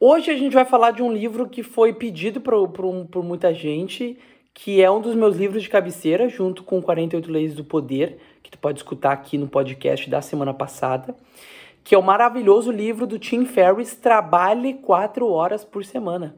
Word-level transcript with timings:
Hoje 0.00 0.30
a 0.30 0.36
gente 0.36 0.54
vai 0.54 0.64
falar 0.64 0.92
de 0.92 1.02
um 1.02 1.12
livro 1.12 1.48
que 1.48 1.60
foi 1.60 1.92
pedido 1.92 2.40
por, 2.40 2.68
por, 2.68 3.06
por 3.06 3.24
muita 3.24 3.52
gente, 3.52 4.16
que 4.54 4.80
é 4.80 4.88
um 4.88 5.00
dos 5.00 5.16
meus 5.16 5.34
livros 5.34 5.60
de 5.60 5.68
cabeceira, 5.68 6.28
junto 6.28 6.62
com 6.62 6.80
48 6.80 7.28
Leis 7.28 7.52
do 7.52 7.64
Poder, 7.64 8.16
que 8.40 8.48
tu 8.48 8.58
pode 8.58 8.78
escutar 8.78 9.10
aqui 9.10 9.36
no 9.36 9.48
podcast 9.48 10.08
da 10.08 10.22
semana 10.22 10.54
passada, 10.54 11.16
que 11.82 11.96
é 11.96 11.98
o 11.98 12.02
maravilhoso 12.02 12.70
livro 12.70 13.08
do 13.08 13.18
Tim 13.18 13.44
Ferriss, 13.44 13.96
Trabalhe 13.96 14.74
4 14.74 15.28
horas 15.28 15.64
por 15.64 15.84
semana. 15.84 16.36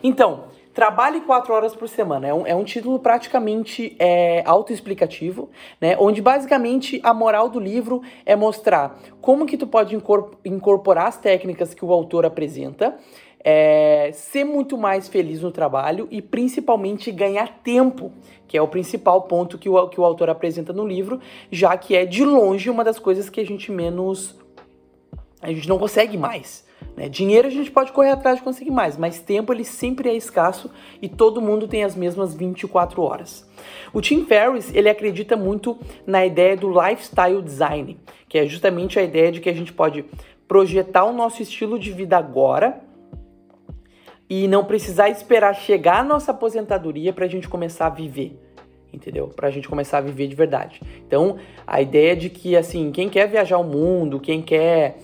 Então, 0.00 0.44
Trabalhe 0.74 1.20
quatro 1.20 1.54
horas 1.54 1.72
por 1.72 1.88
semana. 1.88 2.26
É 2.26 2.34
um, 2.34 2.44
é 2.44 2.54
um 2.54 2.64
título 2.64 2.98
praticamente 2.98 3.94
é, 3.96 4.42
autoexplicativo, 4.44 5.48
né? 5.80 5.96
Onde 6.00 6.20
basicamente 6.20 7.00
a 7.04 7.14
moral 7.14 7.48
do 7.48 7.60
livro 7.60 8.02
é 8.26 8.34
mostrar 8.34 8.98
como 9.20 9.46
que 9.46 9.56
tu 9.56 9.68
pode 9.68 9.96
incorporar 10.44 11.06
as 11.06 11.16
técnicas 11.16 11.72
que 11.72 11.84
o 11.84 11.92
autor 11.92 12.26
apresenta, 12.26 12.98
é, 13.38 14.10
ser 14.12 14.42
muito 14.42 14.76
mais 14.76 15.06
feliz 15.06 15.42
no 15.42 15.52
trabalho 15.52 16.08
e 16.10 16.20
principalmente 16.20 17.12
ganhar 17.12 17.60
tempo, 17.62 18.10
que 18.48 18.58
é 18.58 18.62
o 18.62 18.66
principal 18.66 19.22
ponto 19.22 19.56
que 19.56 19.68
o, 19.68 19.88
que 19.88 20.00
o 20.00 20.04
autor 20.04 20.28
apresenta 20.28 20.72
no 20.72 20.84
livro, 20.84 21.20
já 21.52 21.76
que 21.76 21.94
é 21.94 22.04
de 22.04 22.24
longe 22.24 22.68
uma 22.68 22.82
das 22.82 22.98
coisas 22.98 23.30
que 23.30 23.40
a 23.40 23.46
gente 23.46 23.70
menos. 23.70 24.34
a 25.40 25.52
gente 25.52 25.68
não 25.68 25.78
consegue 25.78 26.18
mais. 26.18 26.64
Né? 26.96 27.08
Dinheiro 27.08 27.48
a 27.48 27.50
gente 27.50 27.70
pode 27.70 27.92
correr 27.92 28.10
atrás 28.10 28.38
de 28.38 28.42
conseguir 28.42 28.70
mais, 28.70 28.96
mas 28.96 29.20
tempo 29.20 29.52
ele 29.52 29.64
sempre 29.64 30.08
é 30.08 30.14
escasso 30.14 30.70
e 31.02 31.08
todo 31.08 31.40
mundo 31.40 31.66
tem 31.66 31.84
as 31.84 31.94
mesmas 31.94 32.34
24 32.34 33.02
horas. 33.02 33.48
O 33.92 34.00
Tim 34.00 34.24
Ferriss 34.24 34.72
ele 34.74 34.88
acredita 34.88 35.36
muito 35.36 35.78
na 36.06 36.24
ideia 36.24 36.56
do 36.56 36.68
lifestyle 36.68 37.42
design, 37.42 37.98
que 38.28 38.38
é 38.38 38.46
justamente 38.46 38.98
a 38.98 39.02
ideia 39.02 39.32
de 39.32 39.40
que 39.40 39.48
a 39.48 39.54
gente 39.54 39.72
pode 39.72 40.04
projetar 40.46 41.04
o 41.04 41.12
nosso 41.12 41.42
estilo 41.42 41.78
de 41.78 41.90
vida 41.92 42.16
agora 42.16 42.80
e 44.28 44.46
não 44.48 44.64
precisar 44.64 45.08
esperar 45.08 45.54
chegar 45.54 46.00
a 46.00 46.04
nossa 46.04 46.30
aposentadoria 46.30 47.12
para 47.12 47.24
a 47.24 47.28
gente 47.28 47.48
começar 47.48 47.86
a 47.86 47.90
viver 47.90 48.40
entendeu? 48.92 49.26
Para 49.26 49.48
a 49.48 49.50
gente 49.50 49.68
começar 49.68 49.98
a 49.98 50.00
viver 50.00 50.28
de 50.28 50.36
verdade. 50.36 50.80
Então, 51.04 51.36
a 51.66 51.82
ideia 51.82 52.14
de 52.14 52.30
que, 52.30 52.56
assim, 52.56 52.92
quem 52.92 53.08
quer 53.08 53.28
viajar 53.28 53.58
o 53.58 53.64
mundo, 53.64 54.20
quem 54.20 54.40
quer 54.40 54.98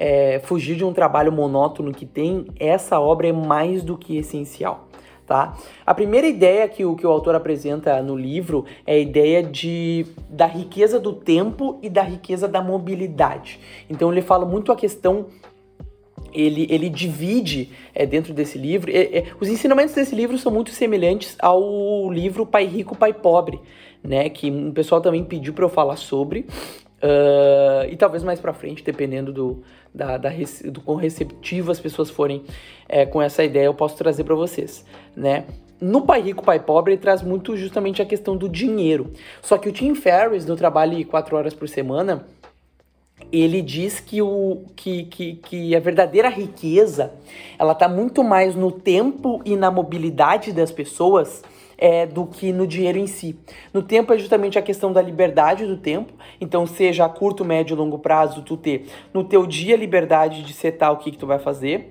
é, 0.00 0.40
fugir 0.42 0.76
de 0.76 0.84
um 0.84 0.94
trabalho 0.94 1.30
monótono 1.30 1.92
que 1.92 2.06
tem, 2.06 2.46
essa 2.58 2.98
obra 2.98 3.28
é 3.28 3.32
mais 3.32 3.82
do 3.82 3.98
que 3.98 4.16
essencial. 4.16 4.88
Tá? 5.26 5.54
A 5.86 5.94
primeira 5.94 6.26
ideia 6.26 6.66
que 6.66 6.84
o, 6.84 6.96
que 6.96 7.06
o 7.06 7.10
autor 7.10 7.36
apresenta 7.36 8.02
no 8.02 8.16
livro 8.16 8.64
é 8.84 8.94
a 8.94 8.98
ideia 8.98 9.42
de, 9.42 10.06
da 10.28 10.46
riqueza 10.46 10.98
do 10.98 11.12
tempo 11.12 11.78
e 11.82 11.90
da 11.90 12.02
riqueza 12.02 12.48
da 12.48 12.60
mobilidade. 12.60 13.60
Então 13.88 14.10
ele 14.10 14.22
fala 14.22 14.44
muito 14.44 14.72
a 14.72 14.76
questão 14.76 15.26
ele, 16.32 16.66
ele 16.70 16.88
divide 16.88 17.70
é, 17.94 18.06
dentro 18.06 18.32
desse 18.32 18.58
livro. 18.58 18.90
É, 18.90 19.18
é, 19.18 19.24
os 19.38 19.48
ensinamentos 19.48 19.94
desse 19.94 20.14
livro 20.14 20.36
são 20.38 20.50
muito 20.50 20.70
semelhantes 20.70 21.36
ao 21.40 22.10
livro 22.10 22.46
Pai 22.46 22.64
Rico, 22.64 22.96
Pai 22.96 23.12
Pobre, 23.12 23.60
né? 24.02 24.28
Que 24.30 24.50
o 24.50 24.72
pessoal 24.72 25.00
também 25.00 25.22
pediu 25.24 25.52
para 25.52 25.64
eu 25.64 25.68
falar 25.68 25.96
sobre. 25.96 26.46
Uh, 27.02 27.88
e 27.90 27.96
talvez 27.96 28.22
mais 28.22 28.38
para 28.40 28.52
frente, 28.52 28.84
dependendo 28.84 29.32
do, 29.32 29.62
da, 29.94 30.18
da, 30.18 30.30
do 30.66 30.82
quão 30.82 30.98
receptivo 30.98 31.72
as 31.72 31.80
pessoas 31.80 32.10
forem 32.10 32.44
é, 32.86 33.06
com 33.06 33.22
essa 33.22 33.42
ideia, 33.42 33.64
eu 33.64 33.74
posso 33.74 33.96
trazer 33.96 34.24
para 34.24 34.34
vocês, 34.34 34.84
né? 35.16 35.46
No 35.80 36.02
Pai 36.02 36.20
Rico, 36.20 36.44
Pai 36.44 36.60
Pobre, 36.60 36.92
ele 36.92 37.00
traz 37.00 37.22
muito 37.22 37.56
justamente 37.56 38.02
a 38.02 38.04
questão 38.04 38.36
do 38.36 38.50
dinheiro. 38.50 39.12
Só 39.40 39.56
que 39.56 39.66
o 39.66 39.72
Tim 39.72 39.94
Ferriss, 39.94 40.44
no 40.44 40.54
trabalho 40.54 41.06
4 41.06 41.34
horas 41.34 41.54
por 41.54 41.66
semana, 41.70 42.26
ele 43.32 43.62
diz 43.62 43.98
que, 43.98 44.20
o, 44.20 44.64
que, 44.76 45.04
que, 45.04 45.36
que 45.36 45.74
a 45.74 45.80
verdadeira 45.80 46.28
riqueza, 46.28 47.14
ela 47.58 47.74
tá 47.74 47.88
muito 47.88 48.22
mais 48.22 48.54
no 48.54 48.70
tempo 48.70 49.40
e 49.42 49.56
na 49.56 49.70
mobilidade 49.70 50.52
das 50.52 50.70
pessoas 50.70 51.42
é, 51.80 52.04
do 52.04 52.26
que 52.26 52.52
no 52.52 52.66
dinheiro 52.66 52.98
em 52.98 53.06
si. 53.06 53.36
No 53.72 53.82
tempo 53.82 54.12
é 54.12 54.18
justamente 54.18 54.58
a 54.58 54.62
questão 54.62 54.92
da 54.92 55.00
liberdade 55.00 55.66
do 55.66 55.78
tempo, 55.78 56.12
então 56.38 56.66
seja 56.66 57.06
a 57.06 57.08
curto, 57.08 57.44
médio 57.44 57.74
e 57.74 57.76
longo 57.76 57.98
prazo, 57.98 58.42
tu 58.42 58.56
ter 58.56 58.86
no 59.14 59.24
teu 59.24 59.46
dia 59.46 59.76
liberdade 59.76 60.42
de 60.42 60.52
setar 60.52 60.92
o 60.92 60.98
que, 60.98 61.10
que 61.10 61.18
tu 61.18 61.26
vai 61.26 61.38
fazer, 61.38 61.90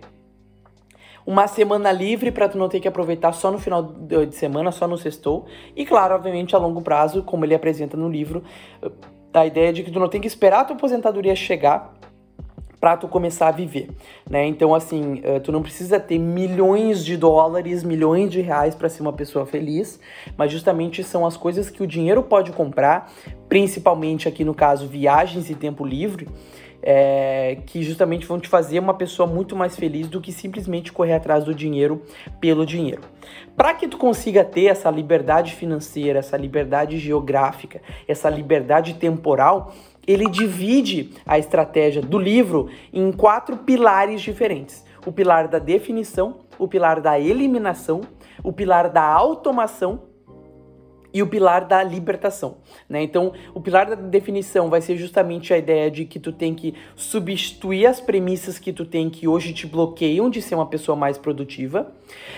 uma 1.26 1.48
semana 1.48 1.92
livre 1.92 2.32
para 2.32 2.48
tu 2.48 2.58
não 2.58 2.70
ter 2.70 2.80
que 2.80 2.88
aproveitar 2.88 3.34
só 3.34 3.52
no 3.52 3.60
final 3.60 3.84
de 3.84 4.36
semana, 4.36 4.72
só 4.72 4.88
no 4.88 4.98
sextou. 4.98 5.46
E 5.76 5.86
claro, 5.86 6.16
obviamente 6.16 6.56
a 6.56 6.60
longo 6.60 6.82
prazo, 6.82 7.22
como 7.22 7.46
ele 7.46 7.54
apresenta 7.54 7.96
no 7.96 8.10
livro, 8.10 8.44
a 9.32 9.46
ideia 9.46 9.72
de 9.72 9.84
que 9.84 9.92
tu 9.92 10.00
não 10.00 10.10
tem 10.10 10.20
que 10.20 10.28
esperar 10.28 10.62
a 10.62 10.66
tua 10.66 10.76
aposentadoria 10.76 11.36
chegar 11.36 11.94
para 12.80 12.96
tu 12.96 13.08
começar 13.08 13.50
a 13.50 13.52
viver, 13.52 13.90
né? 14.30 14.46
Então 14.46 14.74
assim, 14.74 15.16
uh, 15.20 15.40
tu 15.42 15.52
não 15.52 15.62
precisa 15.62 16.00
ter 16.00 16.18
milhões 16.18 17.04
de 17.04 17.18
dólares, 17.18 17.84
milhões 17.84 18.32
de 18.32 18.42
reais 18.42 18.74
para 18.74 18.88
ser 18.88 19.02
uma 19.02 19.12
pessoa 19.12 19.46
feliz, 19.46 20.00
mas 20.38 20.52
justamente 20.52 21.04
são 21.04 21.26
as 21.26 21.36
coisas 21.36 21.70
que 21.70 21.84
o 21.84 21.88
dinheiro 21.88 22.24
pode 22.24 22.52
comprar, 22.52 23.12
principalmente 23.50 24.28
aqui 24.28 24.46
no 24.46 24.54
caso 24.54 24.88
viagens 24.88 25.50
e 25.50 25.56
tempo 25.56 25.86
livre, 25.86 26.28
é, 26.82 27.58
que 27.66 27.84
justamente 27.84 28.26
vão 28.26 28.40
te 28.40 28.48
fazer 28.48 28.80
uma 28.80 28.94
pessoa 28.94 29.28
muito 29.28 29.56
mais 29.56 29.76
feliz 29.76 30.08
do 30.08 30.22
que 30.22 30.32
simplesmente 30.32 30.92
correr 30.92 31.14
atrás 31.14 31.44
do 31.44 31.54
dinheiro 31.54 32.02
pelo 32.40 32.66
dinheiro. 32.66 33.02
Para 33.56 33.74
que 33.74 33.88
tu 33.88 33.98
consiga 33.98 34.44
ter 34.44 34.66
essa 34.66 34.90
liberdade 34.90 35.54
financeira, 35.54 36.20
essa 36.20 36.38
liberdade 36.38 36.98
geográfica, 36.98 37.82
essa 38.08 38.30
liberdade 38.30 38.96
temporal, 38.96 39.74
ele 40.08 40.30
divide 40.30 41.12
a 41.26 41.38
estratégia 41.38 42.02
do 42.02 42.18
livro 42.18 42.70
em 42.92 43.12
quatro 43.12 43.58
pilares 43.58 44.22
diferentes: 44.22 44.84
o 45.06 45.12
pilar 45.12 45.48
da 45.48 45.60
definição, 45.60 46.38
o 46.58 46.68
pilar 46.68 47.02
da 47.02 47.20
eliminação, 47.20 48.02
o 48.44 48.52
pilar 48.52 48.90
da 48.90 49.04
automação 49.04 50.09
e 51.14 51.22
o 51.24 51.28
pilar 51.28 51.66
da 51.66 51.82
libertação, 51.84 52.58
né? 52.88 53.02
Então, 53.02 53.34
o 53.54 53.60
pilar 53.60 53.88
da 53.88 53.96
definição 53.96 54.70
vai 54.70 54.82
ser 54.82 54.96
justamente 54.96 55.54
a 55.54 55.58
ideia 55.58 55.90
de 55.90 56.06
que 56.06 56.20
tu 56.20 56.32
tem 56.32 56.54
que 56.54 56.76
substituir 56.96 57.88
as 57.88 58.00
premissas 58.00 58.60
que 58.60 58.72
tu 58.72 58.86
tem 58.86 59.10
que 59.10 59.28
hoje 59.28 59.54
te 59.54 59.66
bloqueiam 59.66 60.30
de 60.30 60.42
ser 60.42 60.56
uma 60.56 60.68
pessoa 60.68 60.96
mais 60.96 61.18
produtiva. 61.18 61.92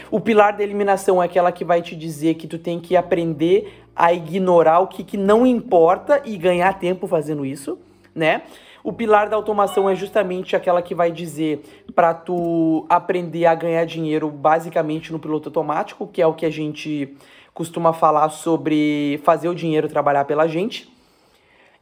O 0.09 0.19
pilar 0.19 0.55
da 0.55 0.63
eliminação 0.63 1.21
é 1.21 1.25
aquela 1.25 1.51
que 1.51 1.65
vai 1.65 1.81
te 1.81 1.95
dizer 1.95 2.35
que 2.35 2.47
tu 2.47 2.57
tem 2.57 2.79
que 2.79 2.95
aprender 2.95 3.81
a 3.95 4.13
ignorar 4.13 4.79
o 4.79 4.87
que, 4.87 5.03
que 5.03 5.17
não 5.17 5.45
importa 5.45 6.21
e 6.25 6.37
ganhar 6.37 6.79
tempo 6.79 7.07
fazendo 7.07 7.45
isso, 7.45 7.77
né? 8.15 8.43
O 8.83 8.91
pilar 8.91 9.29
da 9.29 9.35
automação 9.35 9.87
é 9.87 9.93
justamente 9.93 10.55
aquela 10.55 10.81
que 10.81 10.95
vai 10.95 11.11
dizer 11.11 11.61
para 11.93 12.13
tu 12.13 12.85
aprender 12.89 13.45
a 13.45 13.53
ganhar 13.53 13.85
dinheiro 13.85 14.29
basicamente 14.29 15.11
no 15.11 15.19
piloto 15.19 15.49
automático, 15.49 16.07
que 16.07 16.21
é 16.21 16.25
o 16.25 16.33
que 16.33 16.45
a 16.45 16.49
gente 16.49 17.15
costuma 17.53 17.93
falar 17.93 18.29
sobre 18.29 19.19
fazer 19.23 19.49
o 19.49 19.55
dinheiro 19.55 19.87
trabalhar 19.87 20.25
pela 20.25 20.47
gente. 20.47 20.91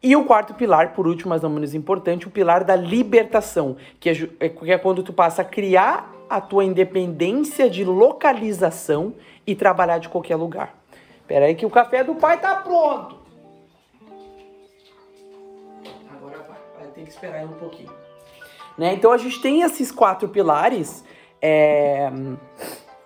E 0.01 0.15
o 0.15 0.23
quarto 0.23 0.53
pilar, 0.53 0.93
por 0.93 1.07
último, 1.07 1.29
mas 1.29 1.41
não 1.41 1.49
menos 1.49 1.75
importante, 1.75 2.27
o 2.27 2.31
pilar 2.31 2.63
da 2.63 2.75
libertação, 2.75 3.75
que 3.99 4.09
é, 4.09 4.13
é, 4.39 4.49
que 4.49 4.71
é 4.71 4.77
quando 4.77 5.03
tu 5.03 5.11
passa 5.11 5.41
a 5.41 5.45
criar 5.45 6.13
a 6.29 6.39
tua 6.39 6.63
independência 6.63 7.69
de 7.69 7.83
localização 7.83 9.13
e 9.45 9.55
trabalhar 9.55 9.97
de 9.97 10.07
qualquer 10.07 10.35
lugar. 10.37 10.73
Espera 11.19 11.45
aí 11.45 11.55
que 11.55 11.65
o 11.65 11.69
café 11.69 12.03
do 12.03 12.15
pai 12.15 12.39
tá 12.39 12.55
pronto. 12.55 13.17
Agora 16.09 16.37
vai, 16.37 16.57
vai 16.79 16.87
ter 16.93 17.03
que 17.03 17.09
esperar 17.09 17.43
um 17.43 17.53
pouquinho. 17.53 17.91
Né? 18.77 18.93
Então 18.93 19.11
a 19.11 19.17
gente 19.17 19.41
tem 19.41 19.61
esses 19.61 19.91
quatro 19.91 20.29
pilares. 20.29 21.03
É, 21.41 22.09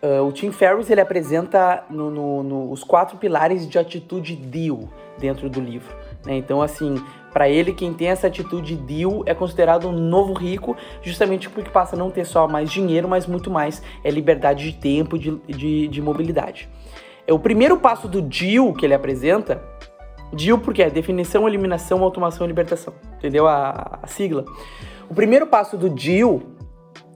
Uh, 0.03 0.21
o 0.27 0.33
Tim 0.33 0.51
Ferriss 0.51 0.89
ele 0.89 0.99
apresenta 0.99 1.85
no, 1.89 2.11
no, 2.11 2.43
no, 2.43 2.71
os 2.71 2.83
quatro 2.83 3.17
pilares 3.17 3.65
de 3.65 3.79
atitude 3.79 4.35
deal 4.35 4.89
dentro 5.17 5.49
do 5.49 5.61
livro. 5.61 5.95
Né? 6.25 6.35
Então, 6.35 6.61
assim, 6.61 7.01
para 7.31 7.47
ele, 7.47 7.71
quem 7.71 7.93
tem 7.93 8.09
essa 8.09 8.27
atitude 8.27 8.75
deal 8.75 9.23
é 9.25 9.33
considerado 9.33 9.87
um 9.87 9.93
novo 9.93 10.33
rico, 10.33 10.75
justamente 11.01 11.49
porque 11.49 11.69
passa 11.69 11.95
a 11.95 11.99
não 11.99 12.11
ter 12.11 12.25
só 12.25 12.49
mais 12.49 12.69
dinheiro, 12.69 13.07
mas 13.07 13.25
muito 13.25 13.49
mais 13.49 13.81
é 14.03 14.11
liberdade 14.11 14.69
de 14.69 14.77
tempo, 14.77 15.17
de, 15.17 15.37
de, 15.47 15.87
de 15.87 16.01
mobilidade. 16.01 16.67
É 17.25 17.31
o 17.31 17.39
primeiro 17.39 17.77
passo 17.77 18.09
do 18.09 18.21
deal 18.21 18.73
que 18.73 18.85
ele 18.85 18.93
apresenta. 18.93 19.63
Deal 20.33 20.57
porque 20.57 20.83
é 20.83 20.89
definição, 20.89 21.47
eliminação, 21.47 22.03
automação 22.03 22.45
e 22.45 22.49
libertação. 22.49 22.93
Entendeu 23.17 23.47
a, 23.47 23.99
a 24.01 24.07
sigla? 24.07 24.43
O 25.09 25.15
primeiro 25.15 25.47
passo 25.47 25.77
do 25.77 25.89
deal 25.89 26.41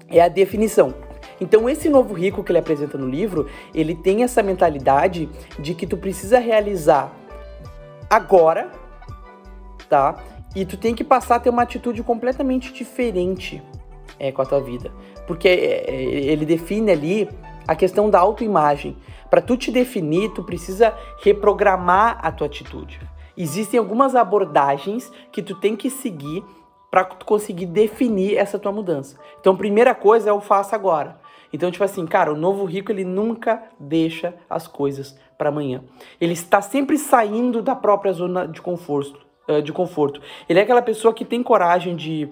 é 0.07 0.21
a 0.21 0.29
definição. 0.29 0.93
Então 1.39 1.69
esse 1.69 1.89
novo 1.89 2.13
rico 2.13 2.43
que 2.43 2.51
ele 2.51 2.59
apresenta 2.59 2.97
no 2.97 3.07
livro, 3.07 3.47
ele 3.73 3.95
tem 3.95 4.23
essa 4.23 4.41
mentalidade 4.41 5.29
de 5.59 5.73
que 5.73 5.85
tu 5.85 5.97
precisa 5.97 6.39
realizar 6.39 7.11
agora, 8.09 8.71
tá? 9.89 10.15
E 10.55 10.65
tu 10.65 10.77
tem 10.77 10.95
que 10.95 11.03
passar 11.03 11.35
a 11.35 11.39
ter 11.39 11.49
uma 11.49 11.61
atitude 11.61 12.01
completamente 12.01 12.73
diferente 12.73 13.61
é, 14.19 14.31
com 14.31 14.41
a 14.41 14.45
tua 14.45 14.61
vida. 14.61 14.91
Porque 15.27 15.47
é, 15.47 15.89
é 15.89 15.93
ele 16.31 16.45
define 16.45 16.91
ali 16.91 17.29
a 17.67 17.75
questão 17.75 18.09
da 18.09 18.19
autoimagem. 18.19 18.97
Para 19.29 19.41
tu 19.41 19.57
te 19.57 19.71
definir, 19.71 20.29
tu 20.29 20.43
precisa 20.43 20.95
reprogramar 21.21 22.19
a 22.23 22.31
tua 22.31 22.47
atitude. 22.47 22.99
Existem 23.35 23.77
algumas 23.77 24.15
abordagens 24.15 25.11
que 25.31 25.43
tu 25.43 25.53
tem 25.55 25.75
que 25.75 25.89
seguir 25.89 26.43
para 26.89 27.03
tu 27.03 27.25
conseguir 27.25 27.65
definir 27.65 28.37
essa 28.37 28.57
tua 28.57 28.71
mudança. 28.71 29.17
Então, 29.39 29.55
primeira 29.55 29.93
coisa 29.93 30.29
é 30.29 30.33
o 30.33 30.41
faça 30.41 30.75
agora. 30.75 31.19
Então, 31.51 31.71
tipo 31.71 31.83
assim, 31.83 32.05
cara, 32.05 32.33
o 32.33 32.37
novo 32.37 32.65
rico 32.65 32.91
ele 32.91 33.03
nunca 33.03 33.63
deixa 33.79 34.33
as 34.49 34.67
coisas 34.67 35.17
para 35.37 35.49
amanhã. 35.49 35.83
Ele 36.19 36.33
está 36.33 36.61
sempre 36.61 36.97
saindo 36.97 37.61
da 37.61 37.75
própria 37.75 38.11
zona 38.11 38.47
de 38.47 38.61
conforto, 38.61 39.19
de 39.63 39.71
conforto. 39.71 40.21
Ele 40.49 40.59
é 40.59 40.63
aquela 40.63 40.81
pessoa 40.81 41.13
que 41.13 41.23
tem 41.23 41.41
coragem 41.41 41.95
de 41.95 42.29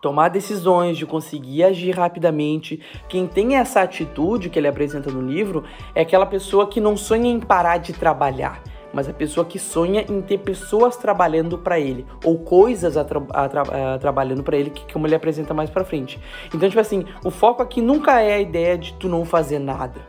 tomar 0.00 0.28
decisões, 0.28 0.96
de 0.96 1.06
conseguir 1.06 1.64
agir 1.64 1.90
rapidamente. 1.90 2.80
Quem 3.08 3.26
tem 3.26 3.56
essa 3.56 3.82
atitude 3.82 4.48
que 4.48 4.58
ele 4.58 4.68
apresenta 4.68 5.10
no 5.10 5.20
livro 5.20 5.64
é 5.94 6.02
aquela 6.02 6.26
pessoa 6.26 6.68
que 6.68 6.80
não 6.80 6.96
sonha 6.96 7.30
em 7.30 7.40
parar 7.40 7.78
de 7.78 7.92
trabalhar, 7.92 8.62
mas 8.92 9.08
a 9.08 9.12
pessoa 9.12 9.44
que 9.44 9.58
sonha 9.58 10.04
em 10.08 10.20
ter 10.20 10.38
pessoas 10.38 10.96
trabalhando 10.96 11.58
para 11.58 11.78
ele 11.78 12.06
ou 12.24 12.38
coisas 12.38 12.96
a 12.96 13.04
tra 13.04 13.22
a 13.30 13.48
tra 13.48 13.62
a 13.62 13.98
trabalhando 13.98 14.42
para 14.42 14.56
ele, 14.56 14.70
que 14.70 14.92
como 14.92 15.06
ele 15.06 15.14
apresenta 15.14 15.52
mais 15.52 15.70
para 15.70 15.84
frente. 15.84 16.20
Então, 16.54 16.68
tipo 16.68 16.80
assim, 16.80 17.04
o 17.24 17.30
foco 17.30 17.62
aqui 17.62 17.80
nunca 17.80 18.20
é 18.20 18.34
a 18.34 18.40
ideia 18.40 18.78
de 18.78 18.94
tu 18.94 19.08
não 19.08 19.24
fazer 19.24 19.58
nada, 19.58 20.00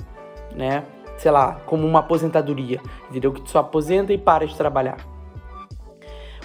né? 0.56 0.84
Sei 1.18 1.32
lá, 1.32 1.60
como 1.66 1.86
uma 1.86 2.00
aposentadoria, 2.00 2.82
entendeu? 3.10 3.34
Que 3.34 3.42
tu 3.42 3.50
só 3.50 3.60
aposenta 3.60 4.14
e 4.14 4.18
para 4.18 4.48
de 4.48 4.56
trabalhar. 4.56 4.98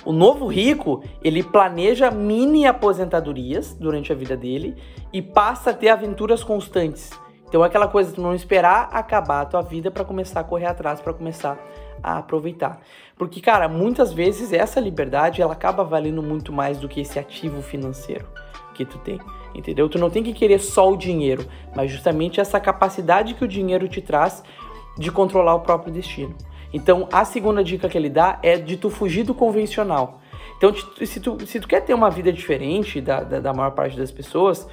O 0.05 0.13
novo 0.13 0.47
rico, 0.47 1.03
ele 1.23 1.43
planeja 1.43 2.11
mini 2.11 2.67
aposentadorias 2.67 3.75
durante 3.75 4.13
a 4.13 4.15
vida 4.15 4.37
dele 4.37 4.77
e 5.13 5.23
passa 5.23 5.71
a 5.71 5.75
ter 5.75 5.89
aventuras 5.89 6.45
constantes. 6.45 7.11
Então 7.55 7.63
é 7.63 7.69
aquela 7.69 7.87
coisa 7.87 8.13
de 8.13 8.21
não 8.21 8.35
esperar 8.35 8.89
acabar 8.91 9.43
a 9.43 9.45
tua 9.45 9.63
vida 9.63 9.89
para 9.89 10.05
começar 10.05 10.41
a 10.41 10.43
correr 10.43 10.67
atrás, 10.67 11.01
para 11.01 11.15
começar 11.15 11.57
a 12.03 12.19
aproveitar. 12.19 12.81
Porque, 13.17 13.41
cara, 13.41 13.69
muitas 13.69 14.13
vezes 14.13 14.53
essa 14.53 14.81
liberdade 14.81 15.41
ela 15.41 15.53
acaba 15.53 15.85
valendo 15.85 16.21
muito 16.21 16.53
mais 16.53 16.81
do 16.81 16.89
que 16.89 17.01
esse 17.01 17.17
ativo 17.17 17.63
financeiro 17.63 18.27
que 18.75 18.85
tu 18.85 18.99
tem, 18.99 19.21
entendeu? 19.55 19.89
Tu 19.89 20.01
não 20.01 20.11
tem 20.11 20.21
que 20.21 20.33
querer 20.33 20.59
só 20.59 20.91
o 20.91 20.97
dinheiro, 20.97 21.47
mas 21.77 21.93
justamente 21.93 22.41
essa 22.41 22.59
capacidade 22.59 23.35
que 23.35 23.45
o 23.45 23.47
dinheiro 23.47 23.87
te 23.87 24.03
traz 24.03 24.43
de 24.99 25.13
controlar 25.13 25.55
o 25.55 25.61
próprio 25.61 25.93
destino. 25.93 26.35
Então, 26.73 27.09
a 27.13 27.25
segunda 27.25 27.63
dica 27.63 27.89
que 27.89 27.97
ele 27.97 28.11
dá 28.11 28.37
é 28.43 28.57
de 28.57 28.77
tu 28.77 28.91
fugir 28.91 29.23
do 29.23 29.33
convencional. 29.33 30.19
Então, 30.57 30.75
se 31.07 31.21
tu, 31.21 31.47
se 31.47 31.61
tu 31.61 31.69
quer 31.69 31.83
ter 31.83 31.95
uma 31.95 32.11
vida 32.11 32.33
diferente 32.33 33.01
da, 33.01 33.21
da, 33.21 33.39
da 33.39 33.53
maior 33.53 33.71
parte 33.71 33.97
das 33.97 34.11
pessoas, 34.11 34.67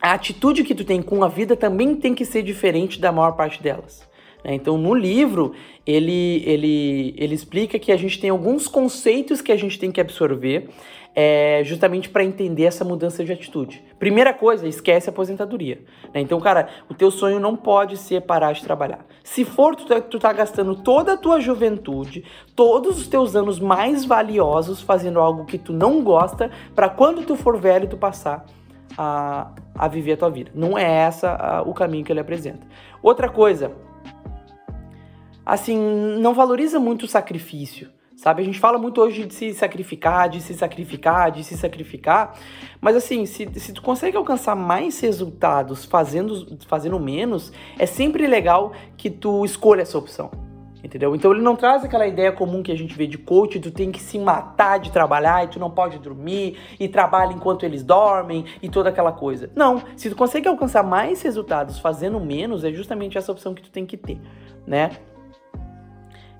a 0.00 0.12
atitude 0.12 0.64
que 0.64 0.74
tu 0.74 0.84
tem 0.84 1.02
com 1.02 1.24
a 1.24 1.28
vida 1.28 1.56
também 1.56 1.96
tem 1.96 2.14
que 2.14 2.24
ser 2.24 2.42
diferente 2.42 3.00
da 3.00 3.10
maior 3.10 3.32
parte 3.32 3.62
delas. 3.62 4.08
Né? 4.44 4.54
Então, 4.54 4.78
no 4.78 4.94
livro, 4.94 5.52
ele, 5.86 6.42
ele, 6.46 7.14
ele 7.16 7.34
explica 7.34 7.78
que 7.78 7.90
a 7.90 7.96
gente 7.96 8.20
tem 8.20 8.30
alguns 8.30 8.68
conceitos 8.68 9.40
que 9.40 9.50
a 9.50 9.56
gente 9.56 9.78
tem 9.78 9.90
que 9.90 10.00
absorver 10.00 10.68
é, 11.16 11.62
justamente 11.64 12.08
para 12.08 12.22
entender 12.22 12.62
essa 12.62 12.84
mudança 12.84 13.24
de 13.24 13.32
atitude. 13.32 13.82
Primeira 13.98 14.32
coisa, 14.32 14.68
esquece 14.68 15.10
a 15.10 15.12
aposentadoria. 15.12 15.80
Né? 16.14 16.20
Então, 16.20 16.38
cara, 16.38 16.68
o 16.88 16.94
teu 16.94 17.10
sonho 17.10 17.40
não 17.40 17.56
pode 17.56 17.96
ser 17.96 18.22
parar 18.22 18.52
de 18.52 18.62
trabalhar. 18.62 19.04
Se 19.24 19.44
for, 19.44 19.74
tu 19.74 19.84
tá, 19.84 20.00
tu 20.00 20.18
tá 20.20 20.32
gastando 20.32 20.76
toda 20.76 21.14
a 21.14 21.16
tua 21.16 21.40
juventude, 21.40 22.24
todos 22.54 23.00
os 23.00 23.08
teus 23.08 23.34
anos 23.34 23.58
mais 23.58 24.04
valiosos 24.04 24.80
fazendo 24.80 25.18
algo 25.18 25.44
que 25.44 25.58
tu 25.58 25.72
não 25.72 26.04
gosta, 26.04 26.52
para 26.72 26.88
quando 26.88 27.26
tu 27.26 27.34
for 27.34 27.58
velho, 27.58 27.88
tu 27.88 27.96
passar 27.96 28.46
a, 28.96 29.52
a 29.74 29.88
viver 29.88 30.12
a 30.12 30.16
tua 30.16 30.30
vida. 30.30 30.50
Não 30.54 30.78
é 30.78 30.84
essa 30.84 31.34
a, 31.34 31.62
o 31.62 31.74
caminho 31.74 32.04
que 32.04 32.12
ele 32.12 32.20
apresenta. 32.20 32.66
Outra 33.02 33.28
coisa, 33.28 33.72
assim, 35.44 35.78
não 36.20 36.34
valoriza 36.34 36.78
muito 36.78 37.04
o 37.04 37.08
sacrifício. 37.08 37.90
Sabe, 38.16 38.42
a 38.42 38.44
gente 38.44 38.58
fala 38.58 38.78
muito 38.78 39.00
hoje 39.00 39.24
de 39.26 39.32
se 39.32 39.54
sacrificar, 39.54 40.28
de 40.28 40.40
se 40.40 40.52
sacrificar, 40.52 41.30
de 41.30 41.44
se 41.44 41.56
sacrificar, 41.56 42.36
mas 42.80 42.96
assim, 42.96 43.24
se, 43.26 43.48
se 43.54 43.72
tu 43.72 43.80
consegue 43.80 44.16
alcançar 44.16 44.56
mais 44.56 44.98
resultados 44.98 45.84
fazendo, 45.84 46.58
fazendo 46.66 46.98
menos, 46.98 47.52
é 47.78 47.86
sempre 47.86 48.26
legal 48.26 48.72
que 48.96 49.08
tu 49.08 49.44
escolha 49.44 49.82
essa 49.82 49.96
opção. 49.96 50.47
Entendeu? 50.82 51.14
Então 51.16 51.32
ele 51.32 51.42
não 51.42 51.56
traz 51.56 51.84
aquela 51.84 52.06
ideia 52.06 52.30
comum 52.30 52.62
que 52.62 52.70
a 52.70 52.76
gente 52.76 52.94
vê 52.96 53.06
de 53.06 53.18
coach, 53.18 53.58
tu 53.58 53.70
tem 53.70 53.90
que 53.90 54.00
se 54.00 54.18
matar 54.18 54.78
de 54.78 54.92
trabalhar 54.92 55.44
e 55.44 55.48
tu 55.48 55.58
não 55.58 55.70
pode 55.70 55.98
dormir 55.98 56.56
e 56.78 56.88
trabalha 56.88 57.32
enquanto 57.32 57.64
eles 57.64 57.82
dormem 57.82 58.44
e 58.62 58.68
toda 58.68 58.88
aquela 58.88 59.10
coisa. 59.10 59.50
Não, 59.56 59.82
se 59.96 60.08
tu 60.08 60.14
consegue 60.14 60.48
alcançar 60.48 60.84
mais 60.84 61.20
resultados 61.22 61.80
fazendo 61.80 62.20
menos, 62.20 62.64
é 62.64 62.72
justamente 62.72 63.18
essa 63.18 63.32
opção 63.32 63.54
que 63.54 63.62
tu 63.62 63.70
tem 63.70 63.84
que 63.84 63.96
ter, 63.96 64.20
né? 64.64 64.90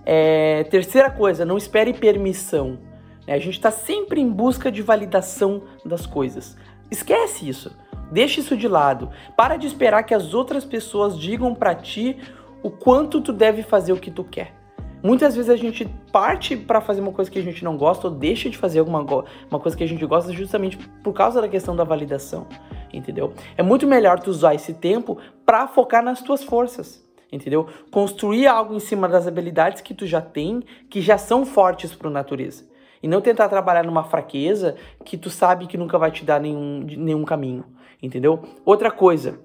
É, 0.07 0.65
terceira 0.65 1.11
coisa, 1.11 1.45
não 1.45 1.59
espere 1.59 1.93
permissão. 1.93 2.79
Né? 3.27 3.35
A 3.35 3.39
gente 3.39 3.55
está 3.55 3.71
sempre 3.71 4.21
em 4.21 4.31
busca 4.31 4.71
de 4.71 4.81
validação 4.81 5.63
das 5.85 6.07
coisas. 6.07 6.57
Esquece 6.91 7.47
isso. 7.47 7.77
Deixa 8.11 8.41
isso 8.41 8.57
de 8.57 8.67
lado. 8.67 9.11
Para 9.37 9.57
de 9.57 9.67
esperar 9.67 10.03
que 10.05 10.15
as 10.15 10.33
outras 10.33 10.65
pessoas 10.65 11.19
digam 11.19 11.55
para 11.55 11.75
ti 11.75 12.17
o 12.63 12.71
quanto 12.71 13.21
tu 13.21 13.33
deve 13.33 13.63
fazer 13.63 13.93
o 13.93 13.97
que 13.97 14.11
tu 14.11 14.25
quer. 14.25 14.55
Muitas 15.03 15.37
vezes 15.37 15.51
a 15.51 15.57
gente 15.57 15.85
parte 16.11 16.57
para 16.57 16.81
fazer 16.81 17.01
uma 17.01 17.13
coisa 17.13 17.31
que 17.31 17.39
a 17.39 17.43
gente 17.43 17.63
não 17.65 17.77
gosta 17.77 18.09
ou 18.09 18.15
deixa 18.15 18.51
de 18.51 18.59
fazer 18.59 18.81
alguma 18.81 19.01
uma 19.49 19.61
coisa 19.61 19.77
que 19.77 19.85
a 19.85 19.89
gente 19.89 20.05
gosta 20.05 20.33
justamente 20.33 20.77
por 21.05 21.13
causa 21.13 21.41
da 21.41 21.49
questão 21.49 21.77
da 21.77 21.85
validação, 21.85 22.49
entendeu? 22.93 23.33
É 23.57 23.63
muito 23.63 23.87
melhor 23.87 24.19
tu 24.19 24.29
usar 24.29 24.55
esse 24.55 24.75
tempo 24.75 25.17
para 25.47 25.69
focar 25.69 26.03
nas 26.03 26.21
tuas 26.21 26.43
forças 26.43 27.07
entendeu? 27.31 27.67
Construir 27.91 28.47
algo 28.47 28.75
em 28.75 28.81
cima 28.81 29.09
das 29.09 29.27
habilidades 29.27 29.83
que 29.83 29.95
tu 29.95 30.07
já 30.07 30.21
tem, 30.21 30.63
que 30.89 31.01
já 31.01 31.19
são 31.19 31.45
fortes 31.45 31.95
para 31.95 32.11
natureza. 32.11 32.67
E 33.03 33.07
não 33.07 33.21
tentar 33.21 33.49
trabalhar 33.49 33.85
numa 33.85 34.03
fraqueza 34.03 34.77
que 35.05 35.17
tu 35.17 35.31
sabe 35.31 35.67
que 35.67 35.77
nunca 35.77 35.99
vai 35.99 36.11
te 36.11 36.25
dar 36.25 36.41
nenhum, 36.41 36.81
nenhum 36.81 37.25
caminho, 37.25 37.65
entendeu? 38.03 38.41
Outra 38.65 38.91
coisa, 38.91 39.39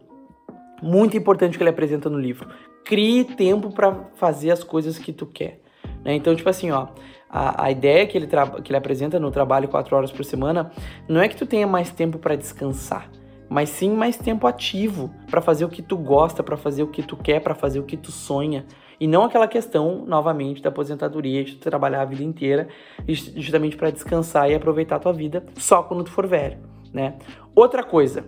muito 0.82 1.16
importante 1.16 1.58
que 1.58 1.64
ele 1.64 1.70
apresenta 1.70 2.10
no 2.10 2.20
livro, 2.20 2.50
crie 2.84 3.24
tempo 3.24 3.72
para 3.72 3.94
fazer 4.16 4.52
as 4.52 4.64
coisas 4.64 4.98
que 4.98 5.12
tu 5.12 5.26
quer. 5.26 5.60
Né? 6.04 6.16
Então, 6.16 6.36
tipo 6.36 6.50
assim, 6.50 6.72
ó, 6.72 6.88
a, 7.30 7.66
a 7.66 7.72
ideia 7.72 8.06
que 8.06 8.18
ele, 8.18 8.28
que 8.28 8.72
ele 8.72 8.78
apresenta 8.78 9.20
no 9.20 9.32
trabalho 9.32 9.68
quatro 9.68 9.96
horas 9.96 10.12
por 10.12 10.24
semana 10.24 10.72
não 11.08 11.22
é 11.22 11.28
que 11.28 11.36
tu 11.36 11.46
tenha 11.46 11.66
mais 11.66 11.92
tempo 11.92 12.18
para 12.18 12.36
descansar 12.36 13.10
mas 13.54 13.70
sim 13.70 13.92
mais 13.92 14.18
tempo 14.18 14.48
ativo 14.48 15.14
para 15.30 15.40
fazer 15.40 15.64
o 15.64 15.70
que 15.70 15.84
tu 15.84 15.96
gosta, 15.96 16.42
para 16.42 16.58
fazer 16.58 16.82
o 16.82 16.88
que 16.88 17.04
tu 17.04 17.16
quer, 17.16 17.40
para 17.40 17.54
fazer 17.54 17.80
o 17.80 17.84
que 17.84 17.96
tu 17.96 18.12
sonha. 18.12 18.66
E 19.00 19.06
não 19.06 19.26
aquela 19.26 19.48
questão, 19.48 20.04
novamente, 20.08 20.60
da 20.60 20.70
aposentadoria, 20.70 21.44
de 21.44 21.58
trabalhar 21.58 22.02
a 22.02 22.06
vida 22.06 22.24
inteira, 22.24 22.68
justamente 23.08 23.76
para 23.76 23.92
descansar 23.92 24.50
e 24.50 24.56
aproveitar 24.56 24.96
a 24.96 25.00
tua 25.00 25.14
vida 25.14 25.46
só 25.56 25.84
quando 25.84 26.04
tu 26.04 26.10
for 26.10 26.26
velho, 26.26 26.58
né? 26.92 27.16
Outra 27.56 27.84
coisa, 27.84 28.26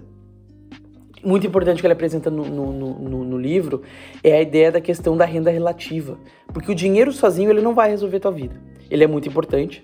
muito 1.26 1.48
importante 1.48 1.82
que 1.82 1.88
ele 1.88 1.94
apresenta 1.94 2.30
no, 2.30 2.46
no, 2.46 2.72
no, 2.72 3.24
no, 3.26 3.38
livro 3.38 3.82
é 4.24 4.34
a 4.34 4.42
ideia 4.42 4.72
da 4.72 4.80
questão 4.80 5.18
da 5.18 5.26
renda 5.26 5.50
relativa. 5.50 6.18
Porque 6.48 6.72
o 6.72 6.76
dinheiro 6.76 7.12
sozinho 7.12 7.50
ele 7.50 7.62
não 7.62 7.74
vai 7.74 7.90
resolver 7.90 8.20
tua 8.20 8.32
vida. 8.32 8.56
Ele 8.90 9.04
é 9.04 9.08
muito 9.08 9.28
importante, 9.28 9.84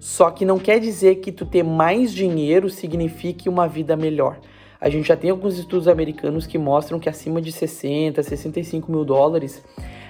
só 0.00 0.30
que 0.30 0.44
não 0.44 0.58
quer 0.58 0.80
dizer 0.80 1.16
que 1.16 1.30
tu 1.30 1.46
ter 1.46 1.62
mais 1.62 2.12
dinheiro 2.12 2.68
signifique 2.68 3.48
uma 3.48 3.68
vida 3.68 3.96
melhor 3.96 4.38
a 4.82 4.90
gente 4.90 5.06
já 5.06 5.16
tem 5.16 5.30
alguns 5.30 5.56
estudos 5.56 5.86
americanos 5.86 6.44
que 6.44 6.58
mostram 6.58 6.98
que 6.98 7.08
acima 7.08 7.40
de 7.40 7.52
60, 7.52 8.20
65 8.20 8.90
mil 8.90 9.04
dólares, 9.04 9.62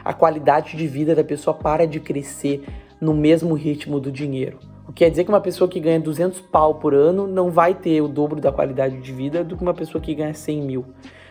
a 0.03 0.15
qualidade 0.15 0.79
de 0.79 0.87
vida 0.87 1.15
da 1.15 1.23
pessoa 1.23 1.53
para 1.53 1.87
de 1.87 2.01
crescer 2.01 2.65
no 2.99 3.13
mesmo 3.13 3.53
ritmo 3.53 4.01
do 4.01 4.11
dinheiro. 4.11 4.59
O 4.93 4.95
que 4.95 5.05
quer 5.05 5.11
dizer 5.11 5.25
que 5.25 5.31
uma 5.31 5.41
pessoa 5.41 5.71
que 5.71 5.81
ganha 5.81 5.99
200 5.99 6.43
pau 6.43 6.75
por 6.75 6.93
ano 6.93 7.27
não 7.27 7.51
vai 7.51 7.75
ter 7.75 8.03
o 8.03 8.09
dobro 8.09 8.39
da 8.43 8.53
qualidade 8.53 9.01
de 9.01 9.11
vida 9.11 9.43
do 9.43 9.57
que 9.57 9.63
uma 9.63 9.73
pessoa 9.73 10.03
que 10.03 10.15
ganha 10.15 10.35
100 10.35 10.61
mil. 10.61 10.85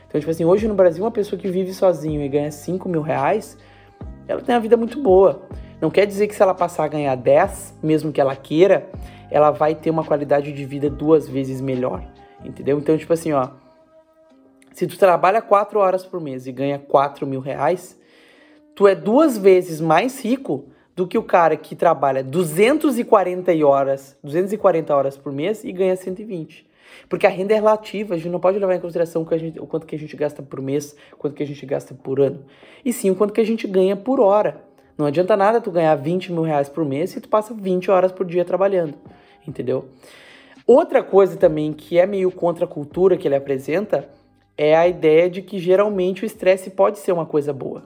Então, 0.08 0.20
tipo 0.20 0.32
assim, 0.32 0.44
hoje 0.44 0.68
no 0.68 0.74
Brasil, 0.74 1.03
uma 1.03 1.12
pessoa 1.12 1.39
que 1.39 1.48
vive 1.48 1.72
sozinho 1.72 2.24
e 2.24 2.27
ganha 2.27 2.51
5 2.51 2.89
mil 2.89 3.03
reais, 3.03 3.60
ela 4.27 4.41
tem 4.41 4.56
uma 4.56 4.62
vida 4.62 4.75
muito 4.75 5.00
boa. 5.00 5.44
Não 5.80 5.91
quer 5.91 6.08
dizer 6.08 6.25
que 6.25 6.34
se 6.34 6.41
ela 6.41 6.56
passar 6.56 6.86
a 6.86 6.88
ganhar 6.88 7.13
10, 7.13 7.77
mesmo 7.84 8.12
que 8.12 8.20
ela 8.20 8.36
queira, 8.36 8.89
ela 9.30 9.51
vai 9.51 9.75
ter 9.75 9.91
uma 9.91 10.03
qualidade 10.03 10.51
de 10.51 10.65
vida 10.65 10.89
duas 10.89 11.30
vezes 11.30 11.62
melhor. 11.62 12.03
Entendeu? 12.44 12.80
Então, 12.80 12.98
tipo 12.98 13.13
assim, 13.13 13.32
ó. 13.32 13.48
Se 14.74 14.88
tu 14.88 14.98
trabalha 14.98 15.39
quatro 15.39 15.80
horas 15.80 16.03
por 16.03 16.20
mês 16.20 16.48
e 16.48 16.51
ganha 16.51 16.80
4 16.80 17.27
mil 17.27 17.39
reais, 17.39 17.96
tu 18.75 18.88
é 18.88 18.96
duas 18.96 19.38
vezes 19.38 19.80
mais 19.80 20.20
rico 20.20 20.65
do 20.96 21.08
que 21.08 21.18
o 21.18 21.24
cara 21.24 21.56
que 21.56 21.76
trabalha 21.76 22.24
240 22.24 23.52
horas, 23.66 24.18
240 24.24 24.96
horas 24.96 25.18
por 25.18 25.32
mês 25.32 25.64
e 25.64 25.72
ganha 25.72 25.96
120. 25.96 26.70
Porque 27.08 27.26
a 27.26 27.30
renda 27.30 27.54
é 27.54 27.56
relativa, 27.56 28.14
a 28.14 28.18
gente 28.18 28.30
não 28.30 28.40
pode 28.40 28.60
levar 28.60 28.76
em 28.76 28.80
consideração 28.80 29.26
o, 29.30 29.38
gente, 29.38 29.60
o 29.60 29.66
quanto 29.66 29.86
que 29.86 29.96
a 29.96 30.00
gente 30.00 30.16
gasta 30.16 30.42
por 30.44 30.62
mês, 30.62 30.96
quanto 31.18 31.36
que 31.36 31.44
a 31.44 31.48
gente 31.48 31.66
gasta 31.66 31.94
por 31.94 32.20
ano. 32.20 32.46
E 32.84 32.92
sim 32.92 33.10
o 33.10 33.16
quanto 33.16 33.34
que 33.34 33.42
a 33.42 33.46
gente 33.46 33.68
ganha 33.68 33.96
por 33.96 34.20
hora. 34.20 34.62
Não 34.98 35.06
adianta 35.06 35.36
nada 35.38 35.62
tu 35.62 35.72
ganhar 35.72 35.96
20 35.96 36.32
mil 36.32 36.44
reais 36.44 36.70
por 36.70 36.86
mês 36.86 37.12
se 37.12 37.22
tu 37.22 37.30
passa 37.30 37.54
20 37.54 37.90
horas 37.90 38.12
por 38.12 38.26
dia 38.26 38.46
trabalhando. 38.46 38.94
Entendeu? 39.48 39.86
Outra 40.68 41.02
coisa 41.02 41.36
também 41.38 41.74
que 41.74 41.98
é 41.98 42.06
meio 42.06 42.32
contra 42.32 42.66
a 42.66 42.68
cultura 42.68 43.18
que 43.18 43.28
ele 43.28 43.36
apresenta 43.36 44.08
é 44.58 44.76
a 44.76 44.88
ideia 44.88 45.30
de 45.30 45.42
que 45.42 45.58
geralmente 45.58 46.24
o 46.24 46.26
estresse 46.26 46.70
pode 46.70 47.00
ser 47.00 47.12
uma 47.12 47.26
coisa 47.26 47.52
boa. 47.52 47.84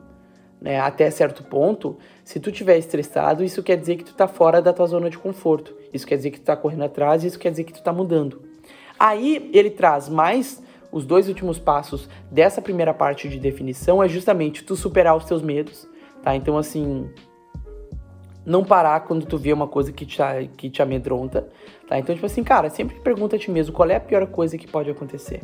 Né, 0.66 0.80
até 0.80 1.12
certo 1.12 1.44
ponto, 1.44 1.96
se 2.24 2.40
tu 2.40 2.52
tiver 2.52 2.76
estressado, 2.80 3.44
isso 3.44 3.62
quer 3.62 3.78
dizer 3.78 3.98
que 3.98 4.04
tu 4.04 4.16
tá 4.16 4.28
fora 4.28 4.60
da 4.60 4.74
tua 4.74 4.88
zona 4.88 5.12
de 5.12 5.18
conforto. 5.20 5.76
Isso 5.94 6.08
quer 6.08 6.16
dizer 6.16 6.32
que 6.32 6.40
tu 6.40 6.44
tá 6.46 6.58
correndo 6.58 6.86
atrás, 6.86 7.24
isso 7.24 7.38
quer 7.38 7.52
dizer 7.52 7.66
que 7.66 7.74
tu 7.74 7.84
tá 7.84 7.94
mudando. 7.94 8.42
Aí 8.98 9.48
ele 9.54 9.70
traz 9.70 10.10
mais 10.10 10.64
os 10.92 11.06
dois 11.06 11.28
últimos 11.28 11.60
passos 11.60 12.10
dessa 12.32 12.64
primeira 12.64 12.96
parte 12.96 13.30
de 13.30 13.38
definição 13.38 14.02
é 14.02 14.10
justamente 14.10 14.64
tu 14.64 14.76
superar 14.76 15.16
os 15.16 15.26
teus 15.26 15.44
medos, 15.44 15.88
tá? 16.24 16.36
Então 16.36 16.58
assim, 16.58 17.08
não 18.44 18.64
parar 18.64 19.02
quando 19.02 19.24
tu 19.24 19.38
vê 19.38 19.54
uma 19.54 19.68
coisa 19.68 19.92
que 19.92 20.04
te, 20.04 20.18
que 20.58 20.68
te 20.68 20.82
amedronta, 20.82 21.48
tá? 21.88 22.00
Então, 22.00 22.16
tipo 22.16 22.26
assim, 22.26 22.44
cara, 22.44 22.72
sempre 22.72 23.00
pergunta 23.02 23.36
a 23.36 23.40
ti 23.40 23.52
mesmo 23.52 23.72
qual 23.72 23.88
é 23.88 23.98
a 23.98 24.00
pior 24.00 24.26
coisa 24.26 24.58
que 24.58 24.68
pode 24.68 24.90
acontecer, 24.90 25.44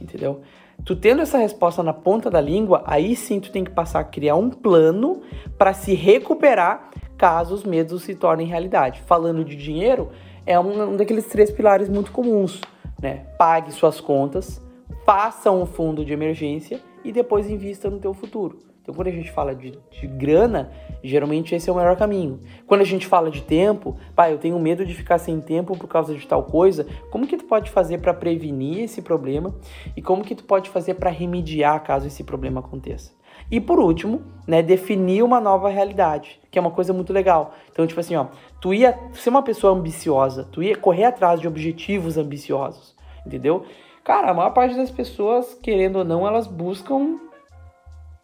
entendeu? 0.00 0.40
Tu 0.84 0.94
tendo 0.94 1.22
essa 1.22 1.38
resposta 1.38 1.82
na 1.82 1.92
ponta 1.92 2.30
da 2.30 2.40
língua, 2.40 2.82
aí 2.86 3.16
sim 3.16 3.40
tu 3.40 3.50
tem 3.50 3.64
que 3.64 3.70
passar 3.70 4.00
a 4.00 4.04
criar 4.04 4.36
um 4.36 4.50
plano 4.50 5.20
para 5.58 5.72
se 5.72 5.94
recuperar 5.94 6.90
caso 7.16 7.54
os 7.54 7.64
medos 7.64 8.02
se 8.02 8.14
tornem 8.14 8.46
realidade. 8.46 9.00
Falando 9.02 9.44
de 9.44 9.56
dinheiro, 9.56 10.10
é 10.44 10.58
um, 10.60 10.90
um 10.90 10.96
daqueles 10.96 11.26
três 11.26 11.50
pilares 11.50 11.88
muito 11.88 12.12
comuns, 12.12 12.60
né? 13.00 13.26
Pague 13.38 13.72
suas 13.72 14.00
contas, 14.00 14.62
faça 15.04 15.50
um 15.50 15.66
fundo 15.66 16.04
de 16.04 16.12
emergência 16.12 16.80
e 17.04 17.10
depois 17.10 17.50
invista 17.50 17.90
no 17.90 17.98
teu 17.98 18.14
futuro. 18.14 18.58
Então, 18.86 18.94
quando 18.94 19.08
a 19.08 19.10
gente 19.10 19.32
fala 19.32 19.52
de, 19.52 19.76
de, 19.90 20.06
grana, 20.06 20.70
geralmente 21.02 21.52
esse 21.52 21.68
é 21.68 21.72
o 21.72 21.74
melhor 21.74 21.96
caminho. 21.96 22.38
Quando 22.68 22.82
a 22.82 22.84
gente 22.84 23.04
fala 23.04 23.32
de 23.32 23.42
tempo, 23.42 23.96
pai, 24.14 24.32
eu 24.32 24.38
tenho 24.38 24.56
medo 24.60 24.86
de 24.86 24.94
ficar 24.94 25.18
sem 25.18 25.40
tempo 25.40 25.76
por 25.76 25.88
causa 25.88 26.14
de 26.14 26.24
tal 26.24 26.44
coisa. 26.44 26.86
Como 27.10 27.26
que 27.26 27.36
tu 27.36 27.46
pode 27.46 27.68
fazer 27.68 27.98
para 27.98 28.14
prevenir 28.14 28.84
esse 28.84 29.02
problema 29.02 29.52
e 29.96 30.00
como 30.00 30.22
que 30.22 30.36
tu 30.36 30.44
pode 30.44 30.70
fazer 30.70 30.94
para 30.94 31.10
remediar 31.10 31.82
caso 31.82 32.06
esse 32.06 32.22
problema 32.22 32.60
aconteça? 32.60 33.10
E 33.50 33.60
por 33.60 33.80
último, 33.80 34.22
né, 34.46 34.62
definir 34.62 35.24
uma 35.24 35.40
nova 35.40 35.68
realidade, 35.68 36.40
que 36.48 36.56
é 36.56 36.60
uma 36.60 36.70
coisa 36.70 36.92
muito 36.92 37.12
legal. 37.12 37.54
Então, 37.72 37.88
tipo 37.88 37.98
assim, 37.98 38.14
ó, 38.14 38.26
tu 38.60 38.72
ia 38.72 38.96
ser 39.14 39.30
uma 39.30 39.42
pessoa 39.42 39.72
ambiciosa, 39.72 40.44
tu 40.52 40.62
ia 40.62 40.76
correr 40.76 41.06
atrás 41.06 41.40
de 41.40 41.48
objetivos 41.48 42.16
ambiciosos, 42.16 42.94
entendeu? 43.26 43.64
Cara, 44.04 44.30
a 44.30 44.34
maior 44.34 44.50
parte 44.50 44.76
das 44.76 44.92
pessoas, 44.92 45.58
querendo 45.60 45.96
ou 45.96 46.04
não, 46.04 46.24
elas 46.24 46.46
buscam 46.46 47.18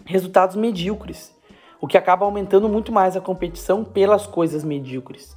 resultados 0.04 0.56
medíocres, 0.56 1.34
o 1.80 1.86
que 1.86 1.98
acaba 1.98 2.24
aumentando 2.24 2.68
muito 2.68 2.92
mais 2.92 3.16
a 3.16 3.20
competição 3.20 3.84
pelas 3.84 4.26
coisas 4.26 4.64
medíocres. 4.64 5.36